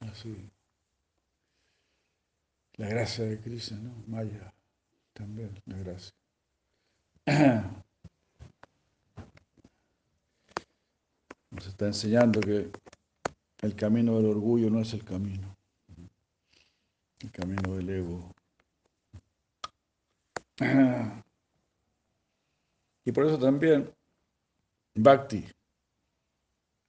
Así. 0.00 0.50
La 2.76 2.88
gracia 2.88 3.24
de 3.24 3.40
Krishna, 3.40 3.78
¿no? 3.78 3.92
Maya, 4.06 4.54
también 5.12 5.60
la 5.66 5.78
gracia. 5.78 6.12
Nos 11.50 11.66
está 11.66 11.86
enseñando 11.86 12.40
que 12.40 12.70
el 13.62 13.74
camino 13.74 14.16
del 14.16 14.26
orgullo 14.26 14.70
no 14.70 14.80
es 14.80 14.92
el 14.92 15.02
camino. 15.04 15.56
El 17.20 17.32
camino 17.32 17.74
del 17.74 17.88
ego. 17.90 18.32
Y 23.08 23.12
por 23.12 23.24
eso 23.24 23.38
también 23.38 23.90
Bhakti 24.94 25.42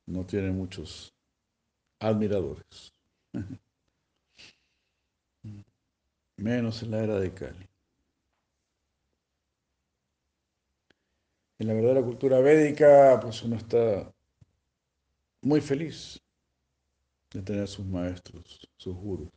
no 0.06 0.26
tiene 0.26 0.52
muchos 0.52 1.16
admiradores. 1.98 2.94
Menos 6.36 6.84
en 6.84 6.92
la 6.92 7.04
era 7.06 7.18
de 7.22 7.34
Kali. 7.34 7.66
En 11.58 11.68
la 11.70 11.74
verdadera 11.74 12.04
cultura 12.04 12.42
védica, 12.42 13.18
pues 13.22 13.42
uno 13.44 13.56
está 13.56 14.14
muy 15.42 15.62
feliz 15.62 16.20
de 17.32 17.42
tener 17.42 17.70
sus 17.70 17.86
maestros, 17.86 18.68
sus 18.76 18.94
gurus, 18.94 19.30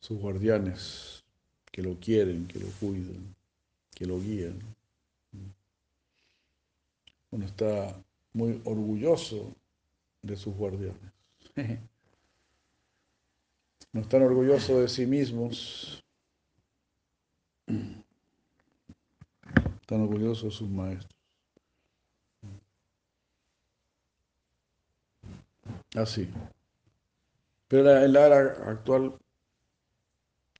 sus 0.00 0.18
guardianes 0.18 1.24
que 1.72 1.80
lo 1.80 1.98
quieren, 1.98 2.46
que 2.46 2.60
lo 2.60 2.68
cuidan, 2.78 3.34
que 3.94 4.04
lo 4.04 4.20
guían. 4.20 4.83
Uno 7.34 7.46
está 7.46 8.00
muy 8.32 8.62
orgulloso 8.64 9.56
de 10.22 10.36
sus 10.36 10.54
guardianes. 10.54 11.12
No 13.92 14.02
están 14.02 14.22
orgullosos 14.22 14.80
de 14.80 14.88
sí 14.88 15.04
mismos. 15.04 16.04
Están 19.80 20.02
orgullosos 20.02 20.44
de 20.44 20.50
sus 20.52 20.68
maestros. 20.68 21.20
Así. 25.96 26.28
Pero 27.66 27.96
en 27.96 28.12
la 28.12 28.26
era 28.26 28.70
actual 28.70 29.18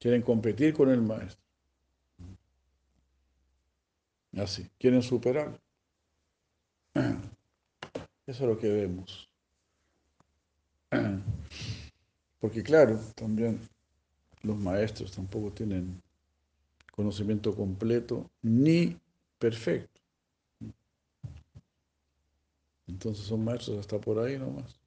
quieren 0.00 0.22
competir 0.22 0.74
con 0.74 0.90
el 0.90 1.02
maestro. 1.02 1.40
Así, 4.36 4.68
quieren 4.76 5.02
superar. 5.02 5.60
Eso 8.26 8.44
es 8.44 8.48
lo 8.48 8.58
que 8.58 8.68
vemos. 8.68 9.28
Porque 12.40 12.62
claro, 12.62 12.98
también 13.14 13.60
los 14.42 14.56
maestros 14.56 15.12
tampoco 15.12 15.50
tienen 15.50 16.00
conocimiento 16.92 17.54
completo 17.54 18.30
ni 18.42 18.96
perfecto. 19.38 20.00
Entonces 22.86 23.24
son 23.24 23.44
maestros 23.44 23.78
hasta 23.78 23.98
por 23.98 24.18
ahí 24.18 24.38
nomás. 24.38 24.78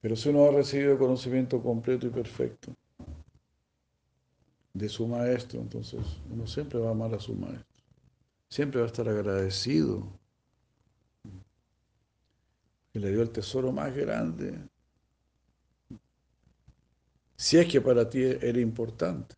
Pero 0.00 0.16
si 0.16 0.30
uno 0.30 0.44
ha 0.46 0.52
recibido 0.52 0.98
conocimiento 0.98 1.62
completo 1.62 2.06
y 2.06 2.10
perfecto 2.10 2.72
de 4.74 4.88
su 4.88 5.06
maestro, 5.06 5.60
entonces 5.60 6.00
uno 6.30 6.46
siempre 6.46 6.78
va 6.80 6.88
a 6.88 6.92
amar 6.92 7.14
a 7.14 7.20
su 7.20 7.34
maestro. 7.34 7.71
Siempre 8.52 8.80
va 8.80 8.84
a 8.84 8.88
estar 8.88 9.08
agradecido 9.08 10.20
que 12.92 13.00
le 13.00 13.10
dio 13.10 13.22
el 13.22 13.30
tesoro 13.30 13.72
más 13.72 13.96
grande. 13.96 14.68
Si 17.34 17.56
es 17.56 17.66
que 17.66 17.80
para 17.80 18.10
ti 18.10 18.22
era 18.22 18.60
importante. 18.60 19.34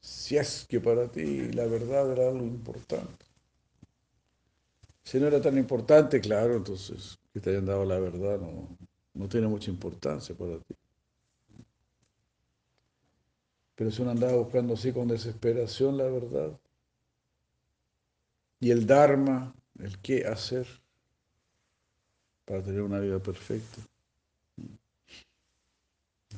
Si 0.00 0.36
es 0.36 0.64
que 0.68 0.80
para 0.80 1.10
ti 1.10 1.50
la 1.50 1.66
verdad 1.66 2.12
era 2.12 2.28
algo 2.28 2.46
importante. 2.46 3.26
Si 5.02 5.18
no 5.18 5.26
era 5.26 5.40
tan 5.40 5.58
importante, 5.58 6.20
claro, 6.20 6.54
entonces 6.54 7.18
que 7.32 7.40
te 7.40 7.50
hayan 7.50 7.66
dado 7.66 7.84
la 7.84 7.98
verdad 7.98 8.38
no, 8.38 8.78
no 9.14 9.28
tiene 9.28 9.48
mucha 9.48 9.68
importancia 9.68 10.32
para 10.36 10.60
ti. 10.60 10.76
Pero 13.74 13.90
si 13.90 14.02
uno 14.02 14.10
andaba 14.10 14.36
buscando 14.36 14.74
así 14.74 14.92
con 14.92 15.08
desesperación 15.08 15.96
la 15.96 16.04
verdad 16.04 16.58
y 18.60 18.70
el 18.70 18.86
Dharma, 18.86 19.54
el 19.78 19.98
qué 19.98 20.26
hacer 20.26 20.66
para 22.44 22.62
tener 22.62 22.82
una 22.82 23.00
vida 23.00 23.18
perfecta. 23.18 23.80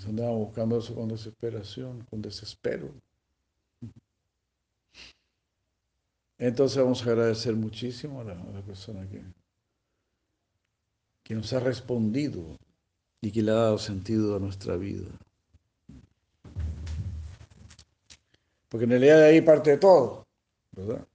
Andaba 0.07 0.33
buscando 0.33 0.79
eso 0.79 0.94
con 0.94 1.09
desesperación, 1.09 2.05
con 2.11 2.20
desespero. 2.20 2.92
Entonces 6.38 6.83
vamos 6.83 7.01
a 7.03 7.11
agradecer 7.11 7.55
muchísimo 7.55 8.20
a 8.20 8.25
la, 8.25 8.33
a 8.33 8.53
la 8.53 8.62
persona 8.62 9.09
que, 9.09 9.23
que 11.23 11.35
nos 11.35 11.53
ha 11.53 11.61
respondido 11.61 12.59
y 13.20 13.31
que 13.31 13.42
le 13.42 13.51
ha 13.51 13.55
dado 13.55 13.79
sentido 13.79 14.37
a 14.37 14.40
nuestra 14.40 14.77
vida. 14.77 15.09
Porque 18.74 18.87
en 18.87 18.90
realidad 18.90 19.18
de 19.18 19.26
ahí 19.26 19.40
parte 19.40 19.76
todo, 19.76 20.26
¿verdad? 20.72 21.06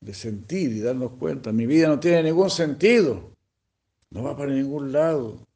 De 0.00 0.14
sentir 0.14 0.72
y 0.72 0.80
darnos 0.80 1.12
cuenta, 1.18 1.52
mi 1.52 1.66
vida 1.66 1.86
no 1.86 2.00
tiene 2.00 2.22
ningún 2.22 2.48
sentido, 2.48 3.36
no 4.08 4.22
va 4.22 4.34
para 4.34 4.52
ningún 4.52 4.90
lado. 4.90 5.46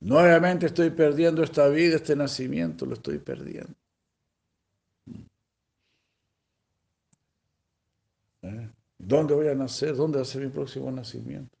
Nuevamente 0.00 0.66
estoy 0.66 0.90
perdiendo 0.90 1.44
esta 1.44 1.68
vida, 1.68 1.94
este 1.94 2.16
nacimiento, 2.16 2.86
lo 2.86 2.94
estoy 2.94 3.18
perdiendo. 3.18 3.72
¿Eh? 8.42 8.68
¿Dónde 8.98 9.34
voy 9.34 9.46
a 9.46 9.54
nacer? 9.54 9.94
¿Dónde 9.94 10.16
va 10.18 10.22
a 10.22 10.24
ser 10.24 10.42
mi 10.42 10.50
próximo 10.50 10.90
nacimiento? 10.90 11.56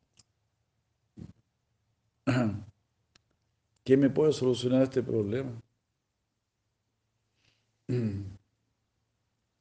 ¿Quién 3.84 4.00
me 4.00 4.10
puede 4.10 4.32
solucionar 4.32 4.82
este 4.82 5.04
problema? 5.04 5.52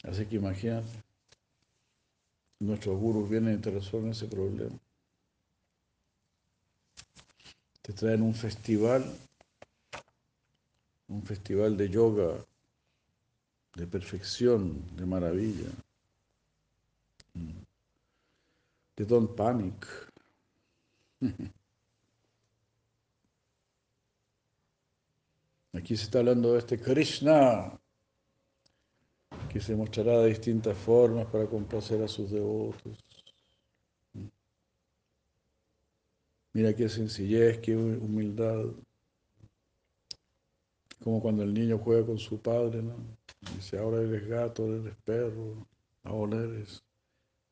Así 0.04 0.26
que 0.26 0.36
imagínate, 0.36 1.04
nuestros 2.60 3.00
gurus 3.00 3.30
vienen 3.30 3.56
y 3.56 3.62
te 3.62 3.72
resuelven 3.72 4.12
ese 4.12 4.28
problema. 4.28 4.78
Te 7.82 7.94
traen 7.94 8.22
un 8.22 8.36
festival, 8.36 9.06
un 11.08 11.24
festival 11.24 11.78
de 11.78 11.90
yoga, 11.90 12.46
de 13.76 13.88
perfección, 13.88 14.84
de 14.98 15.06
maravilla. 15.06 15.70
They 18.96 19.06
don't 19.06 19.36
panic. 19.36 19.88
Aquí 25.74 25.96
se 25.96 26.04
está 26.06 26.20
hablando 26.20 26.54
de 26.54 26.60
este 26.60 26.80
Krishna, 26.80 27.80
que 29.58 29.64
se 29.64 29.76
mostrará 29.76 30.20
de 30.20 30.30
distintas 30.30 30.78
formas 30.78 31.26
para 31.32 31.48
complacer 31.48 32.00
a 32.04 32.08
sus 32.08 32.30
devotos. 32.30 32.96
Mira 36.54 36.76
qué 36.76 36.88
sencillez, 36.88 37.58
qué 37.58 37.76
humildad. 37.76 38.66
Como 41.04 41.20
cuando 41.20 41.42
el 41.42 41.56
niño 41.56 41.80
juega 41.80 42.06
con 42.06 42.20
su 42.20 42.40
padre, 42.40 42.84
¿no? 42.84 42.98
Dice, 43.56 43.80
ahora 43.80 44.00
eres 44.02 44.28
gato, 44.28 44.62
ahora 44.62 44.78
eres 44.78 44.96
perro, 45.04 45.68
ahora 46.04 46.38
eres 46.38 46.84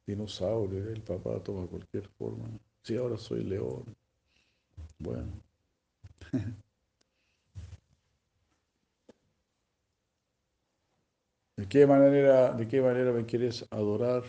dinosaurio, 0.05 0.87
el 0.89 1.01
papá 1.01 1.41
toma 1.43 1.65
cualquier 1.65 2.07
forma. 2.09 2.47
Sí, 2.83 2.97
ahora 2.97 3.17
soy 3.17 3.43
león. 3.43 3.83
Bueno. 4.99 5.41
¿De 11.65 11.69
qué 11.69 11.87
manera, 11.87 12.53
de 12.53 12.67
qué 12.67 12.79
manera 12.79 13.11
me 13.11 13.25
quieres 13.25 13.65
adorar? 13.71 14.23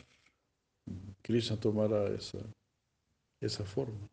Krishna 1.20 1.60
tomará 1.60 2.08
esa, 2.08 2.38
esa 3.40 3.62
forma. 3.62 4.08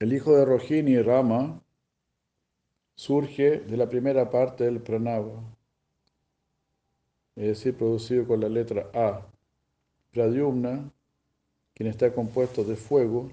El 0.00 0.12
hijo 0.12 0.36
de 0.36 0.44
Rohini, 0.44 1.00
Rama, 1.00 1.62
surge 2.96 3.60
de 3.60 3.76
la 3.76 3.88
primera 3.88 4.28
parte 4.28 4.64
del 4.64 4.82
pranava, 4.82 5.40
es 7.36 7.48
decir, 7.48 7.76
producido 7.76 8.26
con 8.26 8.40
la 8.40 8.48
letra 8.48 8.90
A. 8.94 9.26
Pradyumna, 10.12 10.90
quien 11.74 11.88
está 11.88 12.12
compuesto 12.14 12.62
de 12.62 12.76
fuego, 12.76 13.30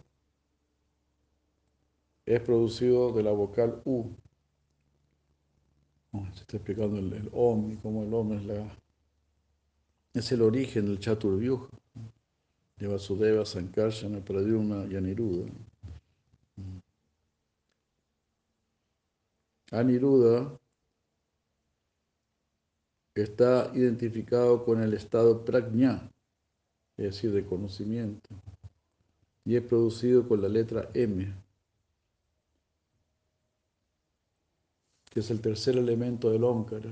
es 2.26 2.40
producido 2.42 3.12
de 3.14 3.24
la 3.24 3.32
vocal 3.32 3.82
U. 3.86 4.10
se 6.34 6.42
está 6.42 6.58
explicando 6.58 6.98
el, 6.98 7.30
Om 7.32 7.74
y 7.74 7.76
cómo 7.78 8.04
el 8.04 8.14
Om 8.14 8.34
es, 8.34 8.46
la, 8.46 8.78
es 10.14 10.32
el 10.32 10.42
origen 10.42 10.86
del 10.86 11.00
Chaturvyuja. 11.00 11.68
De 12.78 12.88
Vasudeva, 12.88 13.46
Sankarsana, 13.46 14.26
Pradyumna 14.26 14.88
y 14.92 14.96
Aniruddha. 14.96 15.52
Aniruddha 19.72 20.60
está 23.16 23.72
identificado 23.74 24.64
con 24.64 24.82
el 24.82 24.94
estado 24.94 25.44
prajna, 25.44 26.10
es 26.98 27.06
decir, 27.06 27.32
de 27.32 27.46
conocimiento, 27.46 28.30
y 29.44 29.56
es 29.56 29.64
producido 29.64 30.28
con 30.28 30.42
la 30.42 30.48
letra 30.48 30.90
M, 30.94 31.34
que 35.10 35.20
es 35.20 35.30
el 35.30 35.42
tercer 35.42 35.78
elemento 35.78 36.30
del 36.32 36.44
Omkara. 36.44 36.92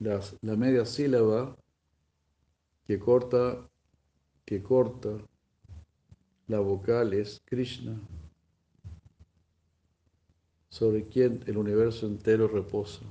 La, 0.00 0.20
la 0.42 0.56
media 0.56 0.84
sílaba 0.84 1.56
que 2.86 2.98
corta, 2.98 3.68
que 4.44 4.62
corta 4.62 5.10
la 6.46 6.58
vocal 6.60 7.12
es 7.12 7.40
Krishna 7.44 8.00
sobre 10.70 11.06
quien 11.06 11.42
el 11.46 11.58
universo 11.58 12.06
entero 12.06 12.48
reposa. 12.48 13.04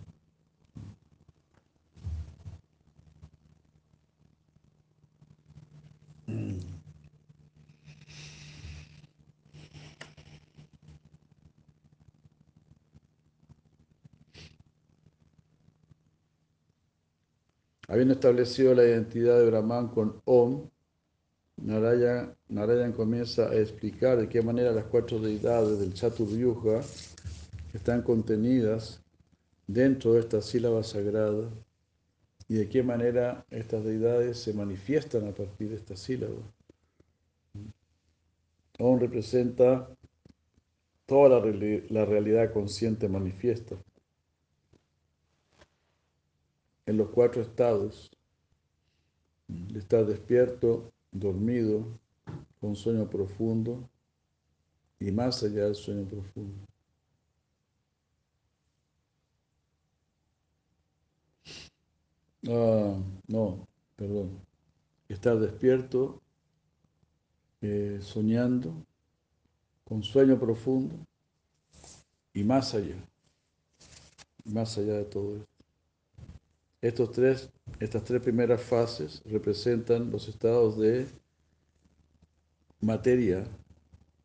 Habiendo 17.98 18.14
establecido 18.14 18.76
la 18.76 18.84
identidad 18.84 19.40
de 19.40 19.48
Brahman 19.48 19.88
con 19.88 20.22
Om, 20.24 20.70
Narayan, 21.56 22.36
Narayan 22.48 22.92
comienza 22.92 23.50
a 23.50 23.56
explicar 23.56 24.20
de 24.20 24.30
qué 24.30 24.44
manera 24.44 24.72
las 24.72 24.86
cuatro 24.86 25.18
deidades 25.18 25.80
del 25.80 25.96
Chaturvyuha 25.96 26.82
están 27.74 28.04
contenidas 28.04 29.02
dentro 29.66 30.14
de 30.14 30.20
esta 30.20 30.44
sílaba 30.44 30.84
sagrada 30.84 31.50
y 32.48 32.58
de 32.58 32.70
qué 32.70 32.84
manera 32.84 33.44
estas 33.50 33.84
deidades 33.84 34.38
se 34.38 34.54
manifiestan 34.54 35.28
a 35.28 35.32
partir 35.32 35.70
de 35.70 35.78
esta 35.78 35.98
sílaba. 35.98 36.54
Om 38.78 39.00
representa 39.00 39.90
toda 41.08 41.44
la 41.90 42.06
realidad 42.06 42.54
consciente 42.54 43.10
manifiesta. 43.10 43.76
En 46.88 46.98
los 46.98 47.10
cuatro 47.10 47.42
estados. 47.42 48.10
De 49.48 49.80
estar 49.80 50.06
despierto, 50.06 50.92
dormido, 51.12 51.86
con 52.60 52.76
sueño 52.76 53.10
profundo 53.10 53.88
y 55.00 55.12
más 55.12 55.44
allá 55.44 55.66
del 55.66 55.76
sueño 55.76 56.06
profundo. 56.06 56.66
Ah, 62.50 62.98
no, 63.28 63.68
perdón. 63.96 64.40
Estar 65.08 65.40
despierto, 65.40 66.22
eh, 67.62 68.00
soñando, 68.02 68.74
con 69.84 70.04
sueño 70.04 70.40
profundo 70.40 70.96
y 72.34 72.44
más 72.44 72.74
allá. 72.74 72.96
Más 74.46 74.78
allá 74.78 74.94
de 74.94 75.06
todo 75.06 75.38
esto. 75.38 75.57
Estos 76.82 77.12
tres, 77.12 77.50
estas 77.80 78.04
tres 78.04 78.22
primeras 78.22 78.62
fases 78.62 79.24
representan 79.26 80.12
los 80.12 80.28
estados 80.28 80.78
de 80.78 81.08
materia 82.80 83.46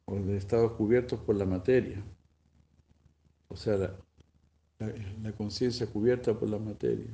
o 0.05 0.17
de 0.17 0.37
estados 0.37 0.73
cubiertos 0.73 1.19
por 1.21 1.37
la 1.37 1.47
materia. 1.47 2.05
O 3.49 3.57
sea, 3.57 3.77
la, 3.77 5.33
conciencia 5.33 5.87
cubierta 5.87 6.39
por 6.39 6.49
la 6.49 6.59
materia. 6.59 7.11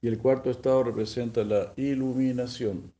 Y 0.00 0.08
el 0.08 0.18
cuarto 0.18 0.50
estado 0.50 0.84
representa 0.84 1.44
la 1.44 1.72
iluminación. 1.76 2.92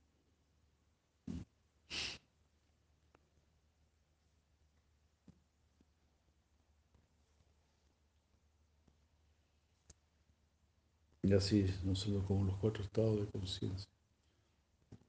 Y 11.28 11.34
así, 11.34 11.66
no 11.84 11.94
solo 11.94 12.24
como 12.24 12.46
los 12.46 12.56
cuatro 12.56 12.82
estados 12.82 13.20
de 13.20 13.26
conciencia. 13.26 13.86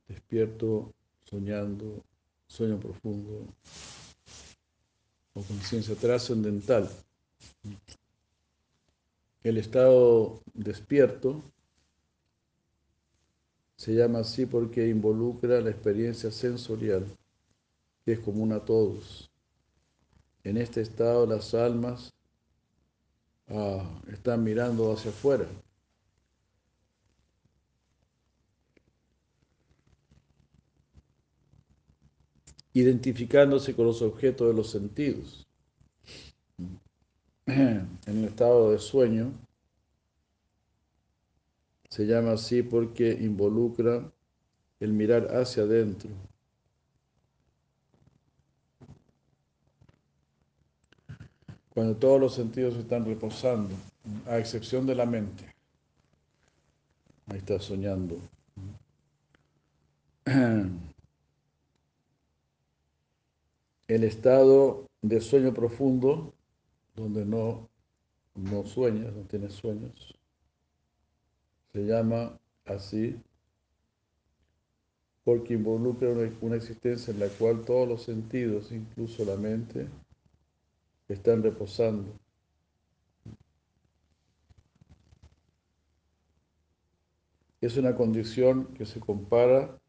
Despierto, 0.05 0.93
soñando, 1.23 2.03
sueño 2.45 2.77
profundo 2.77 3.47
o 5.34 5.41
conciencia 5.41 5.95
trascendental. 5.95 6.89
El 9.43 9.58
estado 9.60 10.41
despierto 10.53 11.41
se 13.77 13.93
llama 13.93 14.19
así 14.19 14.45
porque 14.45 14.89
involucra 14.89 15.62
la 15.62 15.69
experiencia 15.69 16.32
sensorial, 16.32 17.05
que 18.03 18.12
es 18.12 18.19
común 18.19 18.51
a 18.51 18.60
todos. 18.65 19.32
En 20.43 20.58
este 20.58 20.82
estado 20.82 21.25
las 21.25 21.53
almas 21.53 22.13
ah, 23.47 24.01
están 24.12 24.43
mirando 24.43 24.91
hacia 24.91 25.12
afuera. 25.12 25.47
Identificándose 32.73 33.75
con 33.75 33.86
los 33.86 34.01
objetos 34.01 34.47
de 34.47 34.53
los 34.53 34.69
sentidos. 34.69 35.47
En 37.45 37.89
el 38.05 38.25
estado 38.25 38.71
de 38.71 38.79
sueño 38.79 39.32
se 41.89 42.05
llama 42.05 42.34
así 42.34 42.62
porque 42.62 43.12
involucra 43.12 44.12
el 44.79 44.93
mirar 44.93 45.36
hacia 45.36 45.63
adentro. 45.63 46.12
Cuando 51.73 51.95
todos 51.95 52.19
los 52.19 52.36
sentidos 52.36 52.75
están 52.75 53.05
reposando, 53.05 53.75
a 54.27 54.38
excepción 54.38 54.86
de 54.86 54.95
la 54.95 55.05
mente. 55.05 55.45
Ahí 57.27 57.38
está 57.38 57.60
soñando. 57.60 58.19
El 63.89 64.04
estado 64.04 64.88
de 65.02 65.19
sueño 65.19 65.52
profundo, 65.52 66.32
donde 66.95 67.25
no, 67.25 67.67
no 68.36 68.63
sueñas, 68.65 69.12
no 69.13 69.23
tienes 69.23 69.54
sueños, 69.54 70.15
se 71.73 71.86
llama 71.86 72.39
así 72.65 73.19
porque 75.23 75.56
involucra 75.56 76.10
una, 76.10 76.32
una, 76.41 76.56
existencia 76.56 77.12
en 77.12 77.19
la 77.19 77.30
cual 77.30 77.65
todos 77.65 77.88
los 77.88 78.04
sentidos, 78.04 78.71
incluso 78.71 79.25
la 79.25 79.36
mente, 79.36 79.88
están 81.08 81.41
reposando. 81.41 82.13
Es 87.60 87.75
una 87.75 87.95
condición 87.95 88.67
que 88.75 88.86
se 88.86 88.99
compara 88.99 89.80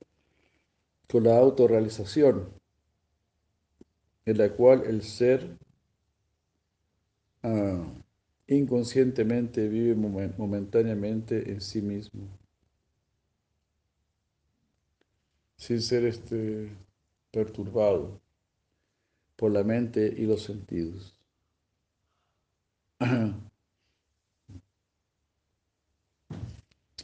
con 1.06 1.24
la 1.24 1.38
autorrealización 1.38 2.59
en 4.24 4.38
la 4.38 4.50
cual 4.52 4.82
el 4.86 5.02
ser 5.02 5.56
uh, 7.42 7.84
inconscientemente 8.46 9.68
vive 9.68 9.94
momentáneamente 9.94 11.50
en 11.50 11.60
sí 11.60 11.80
mismo, 11.80 12.28
sin 15.56 15.80
ser 15.80 16.04
este, 16.04 16.70
perturbado 17.30 18.20
por 19.36 19.52
la 19.52 19.62
mente 19.62 20.14
y 20.16 20.26
los 20.26 20.42
sentidos. 20.42 21.16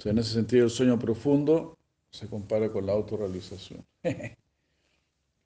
en 0.04 0.18
ese 0.18 0.34
sentido, 0.34 0.64
el 0.64 0.70
sueño 0.70 0.98
profundo 0.98 1.78
se 2.10 2.28
compara 2.28 2.70
con 2.70 2.86
la 2.86 2.92
autorrealización. 2.92 3.84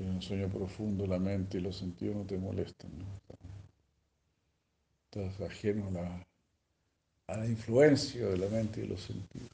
En 0.00 0.08
un 0.08 0.22
sueño 0.22 0.48
profundo 0.48 1.06
la 1.06 1.18
mente 1.18 1.58
y 1.58 1.60
los 1.60 1.76
sentidos 1.76 2.16
no 2.16 2.24
te 2.24 2.38
molestan. 2.38 2.90
¿no? 2.98 3.04
Estás 5.04 5.40
ajeno 5.42 5.88
a 7.28 7.36
la, 7.36 7.46
influencia 7.46 8.26
de 8.26 8.38
la 8.38 8.48
mente 8.48 8.82
y 8.82 8.86
los 8.86 9.02
sentidos. 9.02 9.50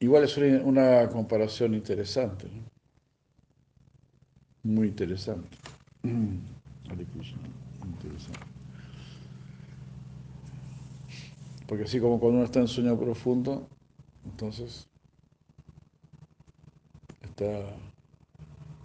Igual 0.00 0.24
es 0.24 0.36
una 0.36 1.08
comparación 1.10 1.74
interesante, 1.74 2.46
¿no? 2.48 2.74
muy 4.64 4.88
interesante. 4.88 5.56
Interesante. 7.84 8.40
Porque 11.66 11.84
así 11.84 12.00
como 12.00 12.18
cuando 12.18 12.38
uno 12.38 12.44
está 12.44 12.60
en 12.60 12.68
sueño 12.68 12.98
profundo, 12.98 13.68
entonces 14.24 14.88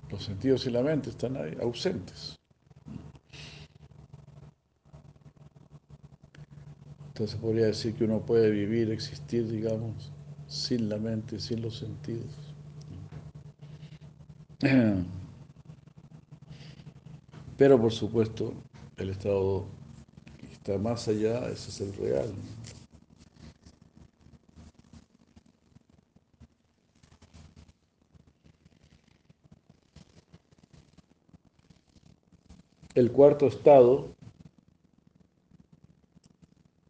los 0.10 0.24
sentidos 0.24 0.66
y 0.66 0.72
la 0.72 0.82
mente 0.82 1.10
están 1.10 1.38
ausentes. 1.62 2.40
Entonces 7.10 7.40
podría 7.40 7.66
decir 7.66 7.96
que 7.96 8.06
uno 8.06 8.26
puede 8.26 8.50
vivir, 8.50 8.92
existir, 8.92 9.46
digamos, 9.50 10.12
sin 10.48 10.88
la 10.88 10.98
mente, 10.98 11.40
sin 11.40 11.62
los 11.62 11.78
sentidos. 11.78 12.34
Pero 17.58 17.80
por 17.80 17.92
supuesto, 17.92 18.54
el 18.96 19.10
estado 19.10 19.66
que 20.38 20.48
está 20.48 20.78
más 20.78 21.10
allá, 21.10 21.50
ese 21.50 21.70
es 21.72 21.82
el 21.82 21.94
real. 21.96 22.34
El 33.00 33.14
cuarto 33.14 33.48
estado 33.48 34.14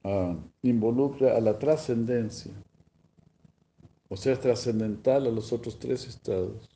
uh, 0.03 0.35
involucra 0.63 1.37
a 1.37 1.39
la 1.39 1.59
trascendencia, 1.59 2.51
o 4.07 4.17
sea, 4.17 4.33
es 4.33 4.39
trascendental 4.39 5.27
a 5.27 5.29
los 5.29 5.53
otros 5.53 5.77
tres 5.77 6.07
estados. 6.07 6.67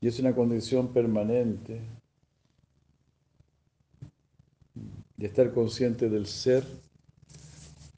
Y 0.00 0.06
es 0.06 0.20
una 0.20 0.32
condición 0.32 0.92
permanente 0.92 1.80
de 5.16 5.26
estar 5.26 5.52
consciente 5.52 6.08
del 6.08 6.26
ser 6.26 6.64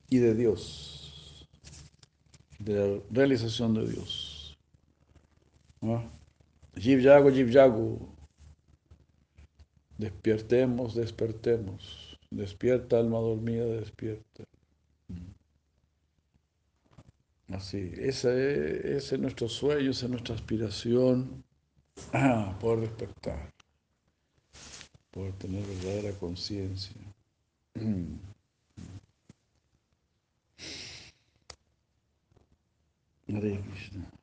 y 0.09 0.17
de 0.17 0.35
Dios, 0.35 1.47
de 2.59 2.73
la 2.73 3.03
realización 3.11 3.75
de 3.75 3.87
Dios. 3.87 4.59
¿No? 5.83 6.11
Jiv. 6.75 7.03
Despiertemos, 10.03 10.97
despertemos. 10.97 12.19
Despierta, 12.29 12.99
alma 12.99 13.19
dormida, 13.21 13.65
despierta. 13.67 14.43
Así, 17.53 17.93
ese, 17.99 18.97
es 18.97 19.17
nuestro 19.21 19.49
sueño, 19.49 19.93
esa 19.93 20.07
es 20.07 20.11
nuestra 20.11 20.35
aspiración, 20.35 21.45
ah, 22.13 22.57
poder 22.61 22.81
despertar. 22.81 23.53
Poder 25.13 25.35
tener 25.35 25.65
verdadera 25.65 26.11
conciencia. 26.19 27.01
Krishna. 33.27 34.22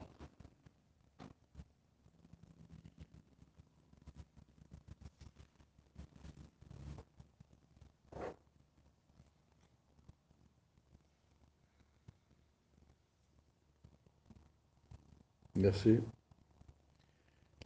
Y 15.60 15.68
así, 15.68 16.00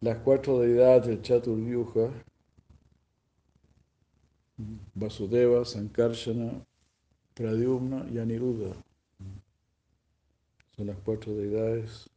las 0.02 0.18
cuatro 0.18 0.58
deidades 0.62 1.06
del 1.06 1.22
Chaturvyuha, 1.22 2.12
Vasudeva, 4.96 5.64
Sankarsana, 5.64 6.66
Pradyumna 7.36 8.08
y 8.12 8.18
Aniruddha, 8.18 8.74
son 10.76 10.88
las 10.88 10.98
cuatro 11.02 11.36
deidades 11.36 12.10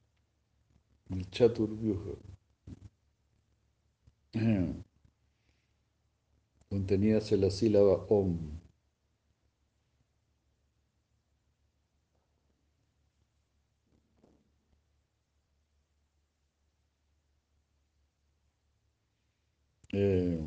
del 1.10 1.28
Chaturvyuha, 1.30 2.14
contenidas 6.70 7.30
en 7.32 7.40
la 7.42 7.50
sílaba 7.50 8.06
Om. 8.08 8.55
Eh, 19.92 20.38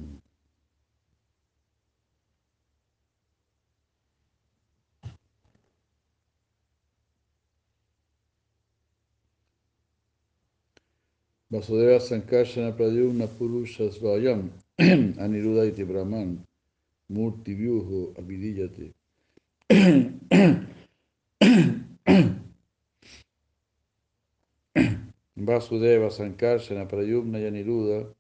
Vasudeva 11.49 11.99
Sankarsana 11.99 12.71
Pradyumna 12.71 13.27
Purusha 13.27 13.91
Svayam 13.91 14.51
Aniruddha 15.23 15.65
iti 15.65 15.83
Brahman 15.83 16.45
Murti 17.09 17.55
Vyuho 17.55 18.13
Avidiyate 18.19 18.93
Vasudeva 25.37 26.11
Sankarsana 26.11 26.87
Pradyumna 26.87 27.39
y 27.39 27.45
Aniruddha 27.47 28.18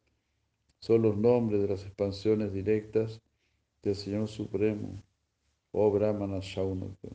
son 0.79 1.01
los 1.01 1.17
nombres 1.17 1.61
de 1.61 1.67
las 1.67 1.83
expansiones 1.83 2.53
directas 2.53 3.21
del 3.83 3.95
Señor 3.95 4.27
Supremo, 4.27 5.01
oh 5.71 5.91
Brahmana 5.91 6.39
Shaunaka. 6.41 7.09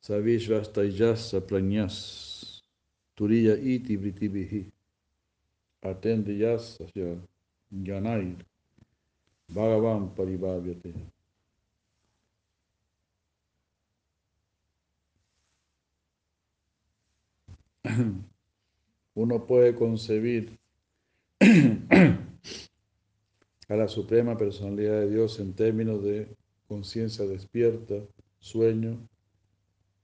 Savishvastayasa 0.00 1.40
pranyas 1.46 2.62
turiya 3.14 3.58
iti 3.58 3.96
vritibihi 3.96 4.70
atendiyas 5.82 6.78
janair 7.84 8.38
Bhagavan 9.48 10.14
Paribhavyate. 10.14 10.94
Uno 19.14 19.46
puede 19.46 19.74
concebir 19.74 20.58
a 23.68 23.74
la 23.74 23.88
Suprema 23.88 24.36
Personalidad 24.36 25.00
de 25.00 25.10
Dios 25.10 25.40
en 25.40 25.54
términos 25.54 26.04
de 26.04 26.36
conciencia 26.68 27.24
despierta, 27.24 27.94
sueño 28.38 28.98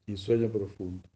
y 0.07 0.17
sueño 0.17 0.51
profundo. 0.51 1.09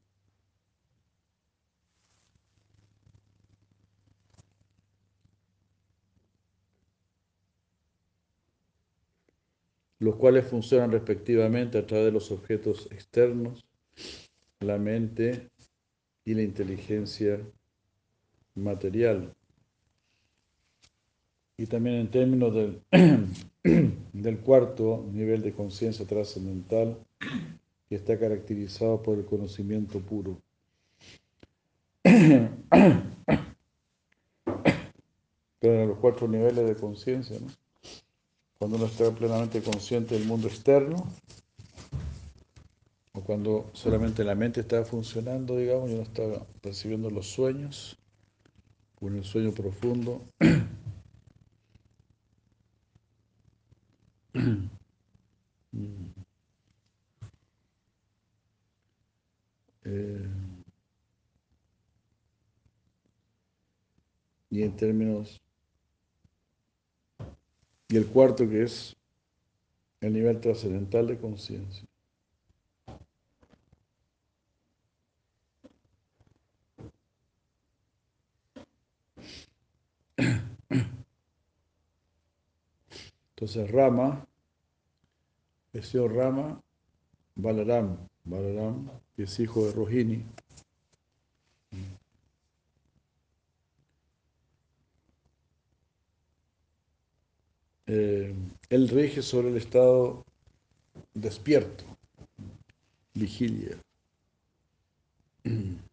Los 9.98 10.16
cuales 10.16 10.46
funcionan 10.46 10.92
respectivamente 10.92 11.78
a 11.78 11.86
través 11.86 12.06
de 12.06 12.12
los 12.12 12.30
objetos 12.30 12.88
externos, 12.92 13.66
la 14.60 14.78
mente 14.78 15.48
y 16.24 16.34
la 16.34 16.42
inteligencia 16.42 17.40
material. 18.54 19.34
Y 21.56 21.66
también 21.66 21.96
en 21.96 22.10
términos 22.10 22.54
del, 22.54 22.82
del 24.12 24.38
cuarto 24.38 25.04
nivel 25.12 25.42
de 25.42 25.52
conciencia 25.52 26.06
trascendental, 26.06 26.98
que 27.88 27.96
está 27.96 28.18
caracterizado 28.18 29.02
por 29.02 29.18
el 29.18 29.24
conocimiento 29.24 29.98
puro. 29.98 30.40
Pero 35.60 35.82
en 35.82 35.88
los 35.88 35.98
cuatro 35.98 36.28
niveles 36.28 36.68
de 36.68 36.76
conciencia, 36.76 37.40
¿no? 37.40 37.48
Cuando 38.58 38.76
uno 38.76 38.86
está 38.86 39.10
plenamente 39.14 39.62
consciente 39.62 40.18
del 40.18 40.26
mundo 40.26 40.48
externo, 40.48 40.96
o 43.12 43.20
cuando 43.22 43.70
solamente 43.72 44.24
la 44.24 44.34
mente 44.34 44.60
está 44.60 44.84
funcionando, 44.84 45.56
digamos, 45.56 45.90
y 45.90 45.94
uno 45.94 46.02
está 46.02 46.22
percibiendo 46.60 47.10
los 47.10 47.26
sueños, 47.28 47.98
en 49.00 49.16
el 49.16 49.24
sueño 49.24 49.52
profundo. 49.52 50.24
Eh, 59.90 60.28
y 64.50 64.62
en 64.62 64.76
términos 64.76 65.40
y 67.88 67.96
el 67.96 68.06
cuarto 68.06 68.48
que 68.48 68.64
es 68.64 68.96
el 70.00 70.12
nivel 70.12 70.40
trascendental 70.40 71.06
de 71.06 71.18
conciencia. 71.18 71.88
Entonces 83.30 83.70
Rama, 83.70 84.26
el 85.72 85.84
señor 85.84 86.12
Rama, 86.12 86.60
Balaram, 87.36 87.96
Balaram, 88.24 88.90
que 89.14 89.22
es 89.22 89.40
hijo 89.40 89.64
de 89.64 89.72
Rohini. 89.72 90.26
Eh, 97.90 98.34
él 98.68 98.88
rige 98.90 99.22
sobre 99.22 99.48
el 99.48 99.56
estado 99.56 100.22
despierto, 101.14 101.84
vigilia. 103.14 103.78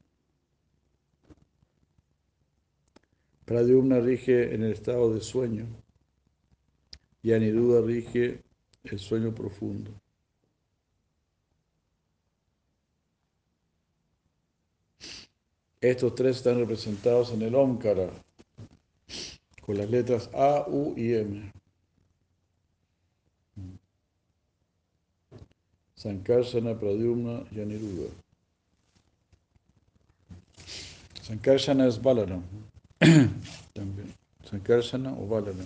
Pradyumna 3.46 4.02
rige 4.02 4.54
en 4.54 4.64
el 4.64 4.74
estado 4.74 5.14
de 5.14 5.22
sueño 5.22 5.68
y 7.24 7.32
Aniruddha 7.32 7.80
rige 7.82 8.42
el 8.84 9.00
sueño 9.00 9.34
profundo. 9.34 9.92
Estos 15.80 16.14
tres 16.16 16.38
están 16.38 16.58
representados 16.58 17.32
en 17.32 17.42
el 17.44 17.56
Omkara 17.56 18.10
con 19.62 19.78
las 19.78 19.90
letras 19.90 20.30
A, 20.34 20.66
U 20.68 20.94
y 20.98 21.14
M. 21.14 21.55
Sankarsana, 26.06 26.80
Pradyumna 26.80 27.44
y 27.52 27.62
Aniruddha. 27.62 28.14
Sankarsana 31.24 31.88
es 31.88 32.00
Balaram. 32.00 32.44
También. 33.74 34.14
Sankarsana 34.48 35.14
o 35.14 35.26
Balaram. 35.26 35.66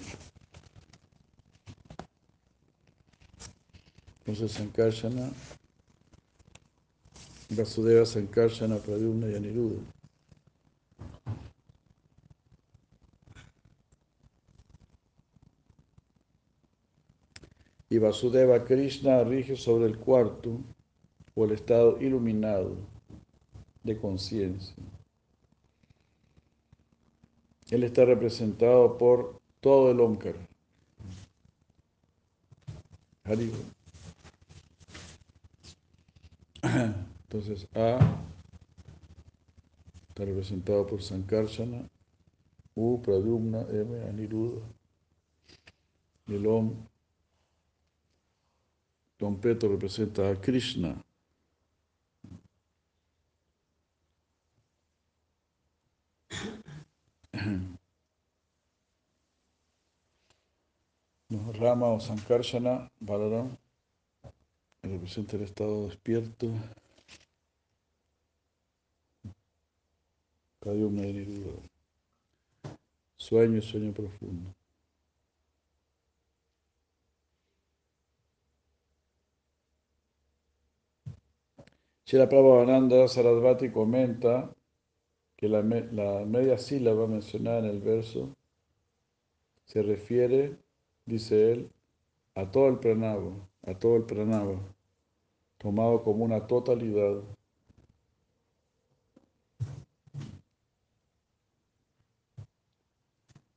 Entonces 4.20 4.54
Sankarsana, 4.54 5.30
Vasudeva, 7.50 8.06
Sankarsana, 8.06 8.78
Pradyumna 8.78 9.28
y 9.28 9.36
Aniruddha. 9.36 9.99
Vasudeva 18.00 18.64
Krishna 18.66 19.24
rige 19.24 19.56
sobre 19.56 19.86
el 19.86 19.98
cuarto 19.98 20.60
o 21.36 21.46
el 21.46 21.52
estado 21.52 22.02
iluminado 22.02 22.76
de 23.84 23.98
conciencia. 23.98 24.76
Él 27.70 27.84
está 27.84 28.06
representado 28.06 28.98
por 28.98 29.40
todo 29.60 29.92
el 29.92 30.00
Omkar. 30.00 30.36
Entonces 36.62 37.68
A 37.76 38.00
está 40.10 40.26
representado 40.26 40.88
por 40.88 41.02
Sankarsana, 41.02 41.88
U, 42.76 43.02
Pradyumna, 43.02 43.62
M, 43.70 44.02
Aniruddha. 44.10 44.66
El 46.28 46.46
Om, 46.48 46.74
Peto 49.20 49.68
representa 49.68 50.32
a 50.32 50.36
Krishna. 50.36 50.96
Rama 61.60 61.88
o 61.88 62.00
Sankarsana, 62.00 62.90
Balaram, 63.00 63.58
representa 64.82 65.36
el 65.36 65.44
estado 65.44 65.88
despierto. 65.88 66.48
Y 70.66 70.70
Niruddha. 70.70 71.62
Sueño, 73.18 73.62
sueño 73.62 73.92
profundo. 73.94 74.59
Shila 82.10 82.28
Prabhupada 82.28 83.08
Sarasvati 83.08 83.70
comenta 83.70 84.52
que 85.38 85.48
la, 85.48 85.62
la, 85.62 86.26
media 86.26 86.58
sílaba 86.58 87.06
mencionada 87.06 87.60
en 87.60 87.66
el 87.66 87.82
verso 87.82 88.36
se 89.66 89.84
refiere, 89.84 90.58
dice 91.06 91.52
él, 91.52 91.70
a 92.34 92.50
todo 92.50 92.68
el 92.70 92.80
pranava, 92.80 93.32
a 93.62 93.76
todo 93.76 93.96
el 93.96 94.06
pranava, 94.06 94.58
tomado 95.60 96.02
como 96.02 96.26
una 96.26 96.48
totalidad. 96.48 97.22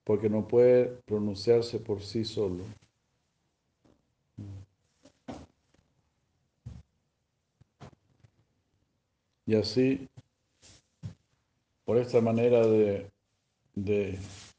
Porque 0.05 0.29
no 0.29 0.47
puede 0.47 0.89
pronunciarse 1.07 1.79
por 1.81 2.03
sí 2.03 2.27
solo. 2.27 2.65
Y 9.47 9.57
así, 9.57 10.09
por 11.84 11.99
esta 11.99 12.20
manera 12.20 12.64
de, 12.66 13.11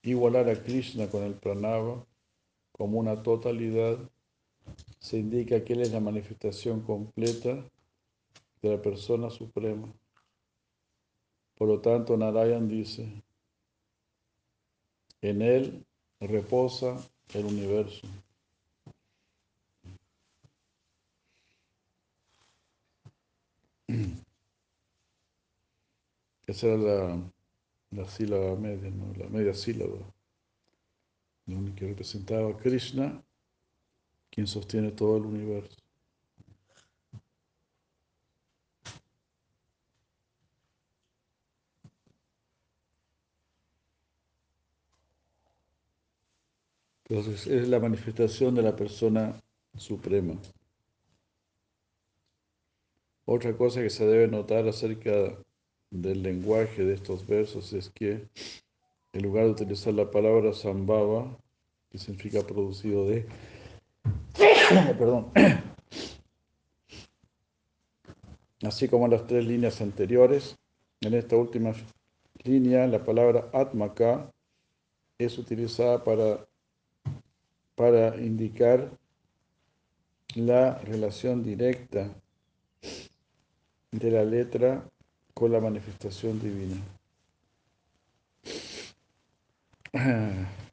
igualar 0.01 0.49
a 0.49 0.61
Krishna 0.61 1.09
con 1.09 1.23
el 1.23 1.35
pranava 1.35 2.05
como 2.73 2.99
una 2.99 3.23
totalidad, 3.23 3.97
se 4.99 5.17
indica 5.17 5.63
que 5.63 5.73
Él 5.73 5.81
es 5.81 5.91
la 5.91 5.99
manifestación 5.99 6.81
completa 6.81 7.63
de 8.61 8.69
la 8.69 8.81
persona 8.81 9.29
suprema. 9.29 9.93
Por 11.55 11.67
lo 11.67 11.79
tanto, 11.79 12.17
Narayan 12.17 12.67
dice, 12.67 13.23
en 15.21 15.41
Él 15.41 15.85
reposa 16.19 16.97
el 17.33 17.45
universo. 17.45 18.07
Esa 26.53 26.67
era 26.67 26.77
la, 26.77 27.31
la 27.89 28.07
sílaba 28.07 28.55
media, 28.55 28.91
¿no? 28.91 29.11
la 29.15 29.27
media 29.27 29.55
sílaba, 29.55 29.97
que 31.75 31.87
representaba 31.87 32.51
a 32.51 32.57
Krishna, 32.57 33.23
quien 34.29 34.45
sostiene 34.45 34.91
todo 34.91 35.17
el 35.17 35.23
universo. 35.23 35.81
Entonces 47.09 47.47
es 47.47 47.67
la 47.67 47.79
manifestación 47.79 48.53
de 48.53 48.61
la 48.61 48.75
persona 48.75 49.41
suprema. 49.75 50.35
Otra 53.25 53.57
cosa 53.57 53.81
que 53.81 53.89
se 53.89 54.05
debe 54.05 54.27
notar 54.27 54.67
acerca 54.67 55.35
del 55.93 56.23
lenguaje 56.23 56.83
de 56.83 56.95
estos 56.95 57.25
versos 57.27 57.71
es 57.71 57.91
que 57.91 58.27
en 59.13 59.21
lugar 59.21 59.45
de 59.45 59.51
utilizar 59.51 59.93
la 59.93 60.09
palabra 60.09 60.51
sambhava, 60.51 61.37
que 61.91 61.99
significa 61.99 62.41
producido 62.41 63.05
de, 63.05 63.27
perdón, 64.97 65.31
así 68.63 68.87
como 68.87 69.05
en 69.05 69.11
las 69.11 69.27
tres 69.27 69.45
líneas 69.45 69.81
anteriores, 69.81 70.57
en 71.01 71.13
esta 71.13 71.35
última 71.35 71.73
línea 72.43 72.87
la 72.87 73.03
palabra 73.03 73.47
atmaka 73.53 74.31
es 75.19 75.37
utilizada 75.37 76.03
para, 76.03 76.47
para 77.75 78.19
indicar 78.19 78.89
la 80.33 80.79
relación 80.79 81.43
directa 81.43 82.09
de 83.91 84.09
la 84.09 84.25
letra 84.25 84.89
con 85.33 85.51
la 85.51 85.59
manifestación 85.59 86.39
divina. 86.39 86.77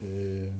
eh, 0.00 0.52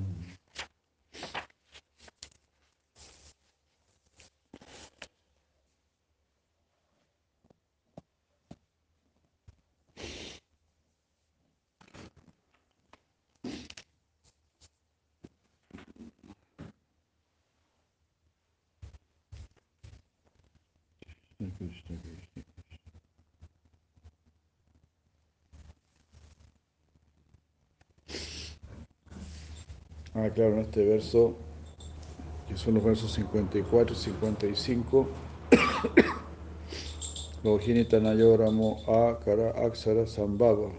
Ah, 30.15 30.29
claro, 30.35 30.55
en 30.55 30.59
este 30.61 30.85
verso, 30.85 31.37
que 32.49 32.57
son 32.57 32.75
los 32.75 32.85
versos 32.85 33.13
54 33.13 33.95
y 33.95 33.99
55, 33.99 35.09
Lojini 37.45 37.85
Tanayoramo 37.85 38.83
A 38.89 39.19
Kara 39.21 39.51
Aksara 39.65 40.07
Sambhava. 40.07 40.71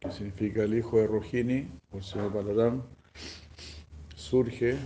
Que 0.00 0.10
significa 0.10 0.64
el 0.64 0.74
hijo 0.74 0.98
de 0.98 1.06
Rohini, 1.06 1.68
o 1.92 2.02
señor 2.02 2.32
Balaram, 2.32 2.82
surge 4.16 4.76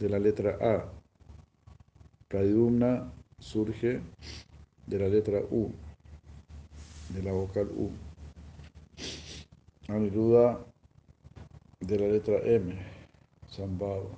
de 0.00 0.08
la 0.08 0.18
letra 0.18 0.56
A. 0.60 0.90
Pradyumna 2.28 3.12
surge 3.38 4.00
de 4.86 4.98
la 4.98 5.08
letra 5.08 5.40
U 5.50 5.70
de 7.10 7.22
la 7.22 7.32
vocal 7.32 7.68
U. 7.76 7.90
Aniruddha 9.88 10.64
de 11.80 11.98
la 11.98 12.06
letra 12.06 12.38
M, 12.44 12.74
Sambhava. 13.48 14.16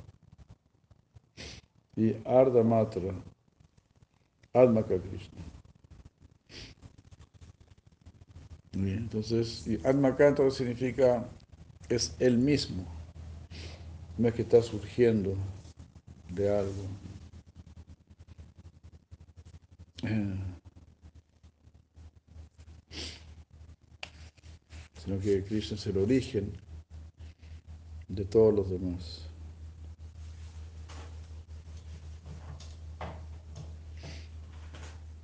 Y 1.96 2.16
Ardha 2.24 2.62
Matra, 2.62 3.14
Admaka 4.54 4.98
Krishna. 4.98 5.42
Entonces, 8.74 9.66
y 9.66 9.78
entonces 9.84 10.54
significa 10.54 11.28
es 11.88 12.16
el 12.18 12.38
mismo, 12.38 12.84
no 14.16 14.28
es 14.28 14.34
que 14.34 14.42
está 14.42 14.62
surgiendo 14.62 15.36
de 16.34 16.58
algo. 16.58 16.86
sino 25.04 25.18
que 25.18 25.42
Krishna 25.42 25.76
es 25.76 25.86
el 25.86 25.98
origen 25.98 26.52
de 28.08 28.24
todos 28.24 28.54
los 28.54 28.70
demás. 28.70 29.22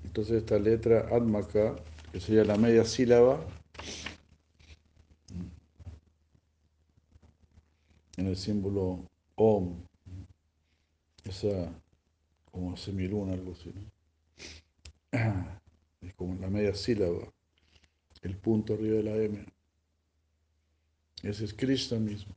Entonces 0.05 0.39
esta 0.39 0.59
letra 0.59 1.07
Atmaka, 1.15 1.77
que 2.11 2.21
sería 2.21 2.45
la 2.45 2.57
media 2.57 2.85
sílaba, 2.85 3.39
en 8.17 8.27
el 8.27 8.37
símbolo 8.37 9.05
Om, 9.37 9.88
como 12.51 12.77
semiluna, 12.77 13.35
algo 13.35 13.53
así, 13.53 13.73
es 16.01 16.15
como 16.15 16.35
la 16.41 16.49
media 16.49 16.75
sílaba, 16.75 17.33
el 18.23 18.37
punto 18.37 18.75
arriba 18.75 18.97
de 18.97 19.03
la 19.03 19.17
M. 19.17 19.45
Ese 21.23 21.45
es 21.45 21.55
Krishna 21.55 21.99
mismo. 21.99 22.35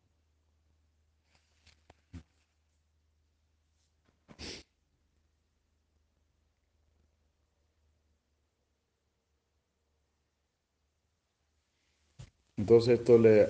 Entonces 12.57 12.99
esto 12.99 13.17
le, 13.17 13.47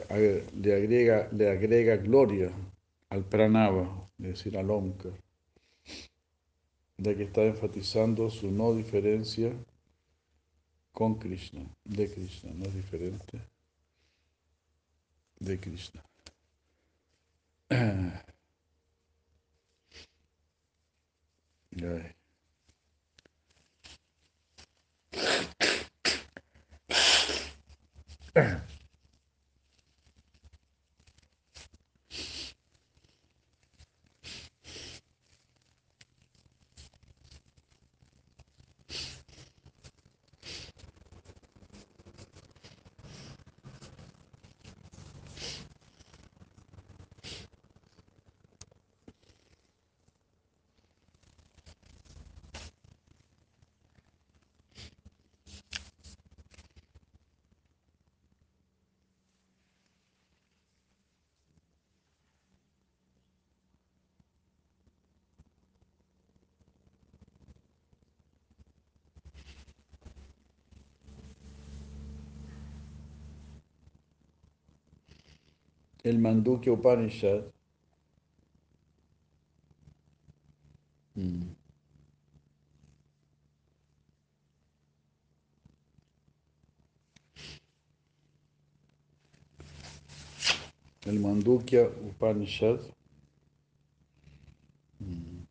le, 0.55 0.73
agrega, 0.73 1.27
le 1.33 1.49
agrega 1.49 1.97
gloria 1.97 2.49
al 3.09 3.25
pranava, 3.25 4.09
es 4.19 4.27
decir, 4.27 4.57
al 4.57 4.71
omkar, 4.71 5.11
de 7.01 7.15
que 7.15 7.23
está 7.23 7.41
enfatizando 7.41 8.29
su 8.29 8.51
no 8.51 8.75
diferencia 8.75 9.51
con 10.91 11.17
Krishna, 11.17 11.65
de 11.83 12.11
Krishna, 12.13 12.51
no 12.53 12.65
es 12.65 12.75
diferente 12.75 13.41
de 15.39 15.59
Krishna. 15.59 16.03
el 76.03 76.19
Mandukya 76.19 76.73
Upanishad. 76.73 77.43
Mm. 81.15 81.53
El 91.05 91.19
Mandukya 91.19 91.89
Upanishad. 92.09 92.79
Mm. 94.99 95.45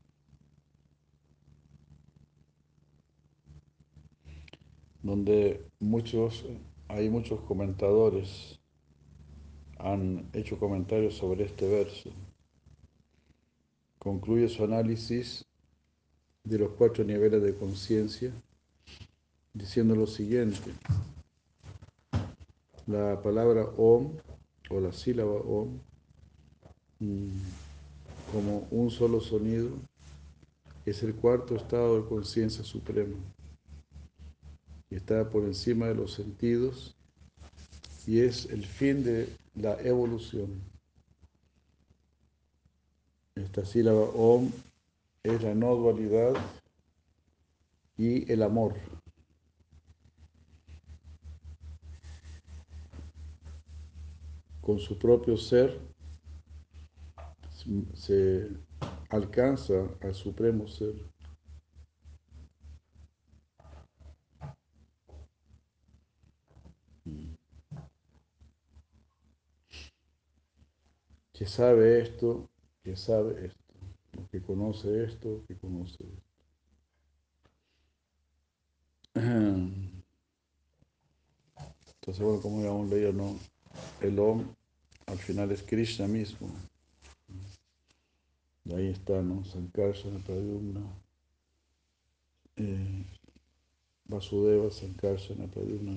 Donde 5.02 5.66
muchos, 5.80 6.44
hay 6.88 7.08
muchos 7.08 7.40
comentadores 7.40 8.59
han 9.82 10.28
hecho 10.32 10.58
comentarios 10.58 11.14
sobre 11.14 11.44
este 11.44 11.68
verso. 11.68 12.10
Concluye 13.98 14.48
su 14.48 14.64
análisis 14.64 15.44
de 16.44 16.58
los 16.58 16.72
cuatro 16.72 17.04
niveles 17.04 17.42
de 17.42 17.54
conciencia 17.54 18.32
diciendo 19.52 19.94
lo 19.94 20.06
siguiente. 20.06 20.72
La 22.86 23.20
palabra 23.22 23.64
Om 23.76 24.16
o 24.70 24.80
la 24.80 24.92
sílaba 24.92 25.40
Om 25.40 25.78
mm, 27.00 27.28
como 28.32 28.66
un 28.70 28.90
solo 28.90 29.20
sonido 29.20 29.70
es 30.86 31.02
el 31.02 31.14
cuarto 31.14 31.56
estado 31.56 32.00
de 32.00 32.08
conciencia 32.08 32.64
suprema 32.64 33.16
y 34.88 34.96
está 34.96 35.28
por 35.28 35.44
encima 35.44 35.86
de 35.86 35.94
los 35.94 36.12
sentidos 36.14 36.96
y 38.10 38.22
es 38.22 38.46
el 38.46 38.66
fin 38.66 39.04
de 39.04 39.28
la 39.54 39.80
evolución. 39.82 40.60
Esta 43.36 43.64
sílaba 43.64 44.00
Om 44.00 44.50
es 45.22 45.40
la 45.44 45.54
no 45.54 45.76
dualidad 45.76 46.34
y 47.96 48.28
el 48.32 48.42
amor. 48.42 48.74
Con 54.60 54.80
su 54.80 54.98
propio 54.98 55.36
ser 55.36 55.78
se 57.94 58.48
alcanza 59.10 59.86
al 60.00 60.16
supremo 60.16 60.66
ser. 60.66 60.96
Que 71.40 71.46
sabe 71.46 72.02
esto, 72.02 72.50
que 72.84 72.94
sabe 72.96 73.46
esto, 73.46 74.28
que 74.30 74.42
conoce 74.42 75.04
esto, 75.04 75.42
que 75.48 75.56
conoce 75.56 76.04
esto. 76.04 76.34
Entonces, 81.94 82.22
bueno, 82.22 82.42
como 82.42 82.60
ya 82.60 82.68
hemos 82.68 82.90
leído, 82.90 83.14
¿no? 83.14 83.38
El 84.02 84.18
Om 84.18 84.54
al 85.06 85.16
final 85.16 85.50
es 85.50 85.62
Krishna 85.62 86.06
mismo. 86.06 86.50
Y 88.66 88.74
ahí 88.74 88.88
está, 88.88 89.22
¿no? 89.22 89.42
Sankarsana 89.42 90.18
Pradyumna. 90.18 90.82
Eh, 92.56 93.06
Vasudeva, 94.04 94.70
Sankarsana 94.70 95.46
Pradyumna. 95.46 95.92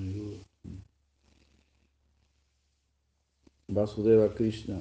Vasudeva 3.68 4.34
Krishna 4.34 4.80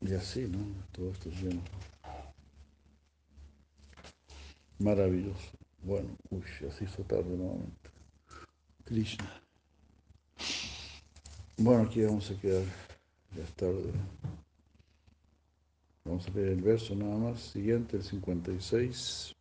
Y 0.00 0.14
así, 0.14 0.46
¿no? 0.46 0.58
Todo 0.92 1.10
esto 1.10 1.30
es 1.30 1.42
lleno. 1.42 1.62
Maravilloso. 4.78 5.50
Bueno, 5.82 6.16
uy, 6.30 6.44
así 6.70 6.84
hizo 6.84 7.02
tarde 7.04 7.36
nuevamente. 7.36 7.90
Krishna. 8.84 9.42
Bueno, 11.56 11.82
aquí 11.84 12.02
vamos 12.04 12.30
a 12.30 12.40
quedar. 12.40 12.64
Ya 13.34 13.42
es 13.42 13.52
tarde. 13.54 13.92
Vamos 16.06 16.28
a 16.28 16.32
leer 16.32 16.48
el 16.48 16.60
verso 16.60 16.94
nada 16.94 17.16
más, 17.16 17.40
siguiente, 17.40 17.96
el 17.96 18.02
56. 18.02 19.34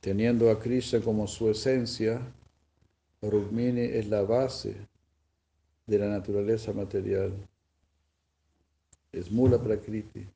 Teniendo 0.00 0.50
a 0.50 0.58
Krishna 0.58 1.02
como 1.02 1.26
su 1.26 1.50
esencia, 1.50 2.22
Rukmini 3.20 3.82
es 3.82 4.08
la 4.08 4.22
base 4.22 4.74
de 5.86 5.98
la 5.98 6.08
naturaleza 6.08 6.72
material. 6.72 7.34
Es 9.12 9.30
Mula 9.30 9.62
Prakriti. 9.62 10.26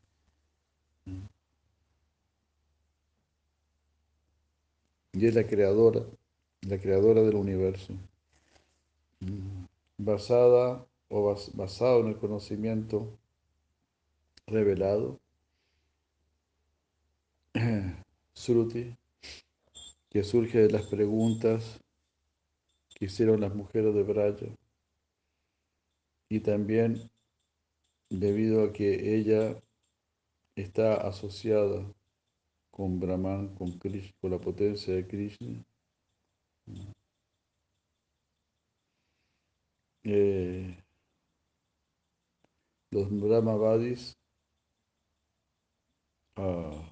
Y 5.15 5.27
es 5.27 5.35
la 5.35 5.47
creadora, 5.47 6.03
la 6.69 6.79
creadora 6.79 7.23
del 7.23 7.37
universo. 7.37 7.95
Basada 9.97 10.85
o 11.09 11.35
basado 11.55 12.01
en 12.01 12.09
el 12.09 12.17
conocimiento 12.19 13.09
revelado, 14.47 15.21
Sruti, 18.35 18.97
que 20.11 20.23
surge 20.23 20.59
de 20.59 20.71
las 20.71 20.87
preguntas 20.87 21.81
que 22.95 23.07
hicieron 23.07 23.41
las 23.41 23.55
mujeres 23.55 23.95
de 23.95 24.03
Braya, 24.03 24.57
y 26.29 26.41
también 26.41 27.11
debido 28.09 28.65
a 28.65 28.73
que 28.73 29.17
ella 29.17 29.61
está 30.57 30.95
asociada 30.95 31.85
con 32.71 32.99
Brahman, 33.01 33.55
con, 33.55 33.79
Krishna, 33.79 34.17
con 34.21 34.31
la 34.31 34.39
potencia 34.39 34.95
de 34.95 35.07
Krishna. 35.07 35.65
Eh, 40.05 40.77
los 42.91 43.09
Brahmavadis 43.11 44.17
uh, 46.37 46.83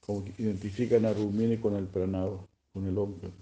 como 0.00 0.24
que 0.24 0.34
identifican 0.42 1.04
a 1.06 1.12
Rumini 1.12 1.58
con 1.58 1.76
el 1.76 1.86
pranado, 1.86 2.48
con 2.72 2.86
el 2.86 2.98
hombre. 2.98 3.32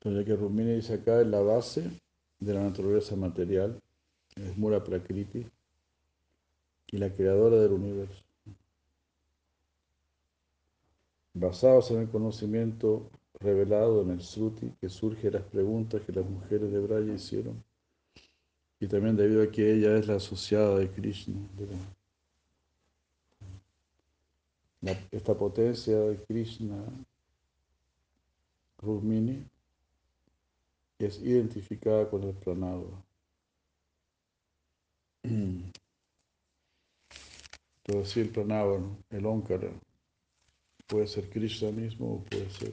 Entonces, 0.00 0.26
que 0.26 0.36
Rumini 0.36 0.74
dice 0.76 0.94
acá 0.94 1.20
es 1.20 1.26
la 1.26 1.40
base 1.40 1.82
de 2.40 2.54
la 2.54 2.62
naturaleza 2.62 3.16
material, 3.16 3.80
es 4.44 4.56
Mura 4.56 4.82
Prakriti 4.82 5.46
y 6.86 6.96
la 6.98 7.14
creadora 7.14 7.56
del 7.58 7.72
universo. 7.72 8.22
Basados 11.34 11.90
en 11.90 12.00
el 12.00 12.08
conocimiento 12.08 13.10
revelado 13.40 14.02
en 14.02 14.10
el 14.10 14.22
Sruti, 14.22 14.72
que 14.80 14.88
surge 14.88 15.30
de 15.30 15.38
las 15.38 15.42
preguntas 15.44 16.02
que 16.02 16.12
las 16.12 16.28
mujeres 16.28 16.72
de 16.72 16.80
Braya 16.80 17.14
hicieron, 17.14 17.62
y 18.80 18.86
también 18.86 19.16
debido 19.16 19.42
a 19.42 19.50
que 19.50 19.74
ella 19.74 19.96
es 19.96 20.06
la 20.06 20.16
asociada 20.16 20.78
de 20.78 20.90
Krishna. 20.90 21.38
esta 25.10 25.36
potencia 25.36 25.98
de 25.98 26.16
Krishna, 26.24 26.84
Rukmini, 28.78 29.44
es 30.98 31.20
identificada 31.20 32.08
con 32.08 32.22
el 32.22 32.34
pranado. 32.34 33.07
Entonces, 35.22 35.72
sí, 38.04 38.20
el 38.20 38.30
pranava, 38.30 38.80
el 39.10 39.26
onkara, 39.26 39.70
puede 40.86 41.06
ser 41.06 41.28
Krishna 41.30 41.70
mismo 41.70 42.14
o 42.14 42.24
puede 42.24 42.50
ser 42.50 42.72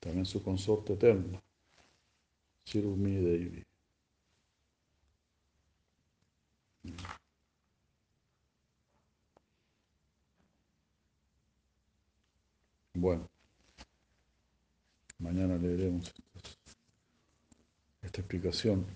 también 0.00 0.26
su 0.26 0.42
consorte 0.42 0.94
eterno, 0.94 1.42
Sirumi 2.64 3.16
Devi. 3.16 3.64
Bueno, 12.94 13.28
mañana 15.18 15.56
leeremos 15.58 16.14
esta 18.02 18.20
explicación. 18.20 18.86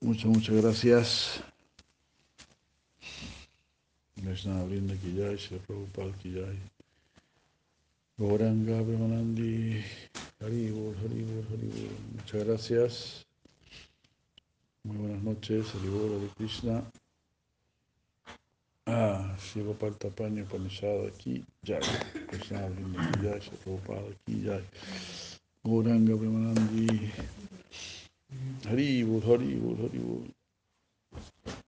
Muchas, 0.00 0.26
muchas 0.26 0.54
gracias. 0.62 1.42
Vaishnava 4.16 4.64
Brinda 4.64 4.94
ki 4.94 5.16
jai, 5.16 5.36
Shri 5.36 5.58
Prabhupada 5.58 6.12
ki 6.22 6.30
jai. 6.34 6.58
Gauranga 8.18 8.82
Brahmanandi, 8.82 9.82
Haribur, 10.40 10.94
Haribur, 11.02 11.44
Haribur. 11.50 11.90
Muchas 12.14 12.44
gracias. 12.44 13.26
Muy 14.84 14.96
buenas 14.96 15.22
noches, 15.22 15.74
Haribur, 15.74 16.20
de 16.20 16.28
Krishna. 16.36 16.84
Ah, 18.86 19.36
Shri 19.40 19.62
Gopal 19.62 19.94
Tapani 19.98 20.42
Upanishad 20.42 21.06
aquí, 21.06 21.44
jai. 21.64 21.80
Vaishnava 22.30 22.70
Brinda 22.70 23.10
ki 23.12 23.22
jai, 23.22 23.40
Shri 23.40 23.56
Prabhupada 23.64 24.14
ki 24.24 24.42
jai. 28.28 28.38
Gauranga 28.40 28.60
Brahmanandi, 28.60 28.68
Haribur, 28.68 29.22
Haribur, 29.22 29.76
Haribur. 29.78 30.37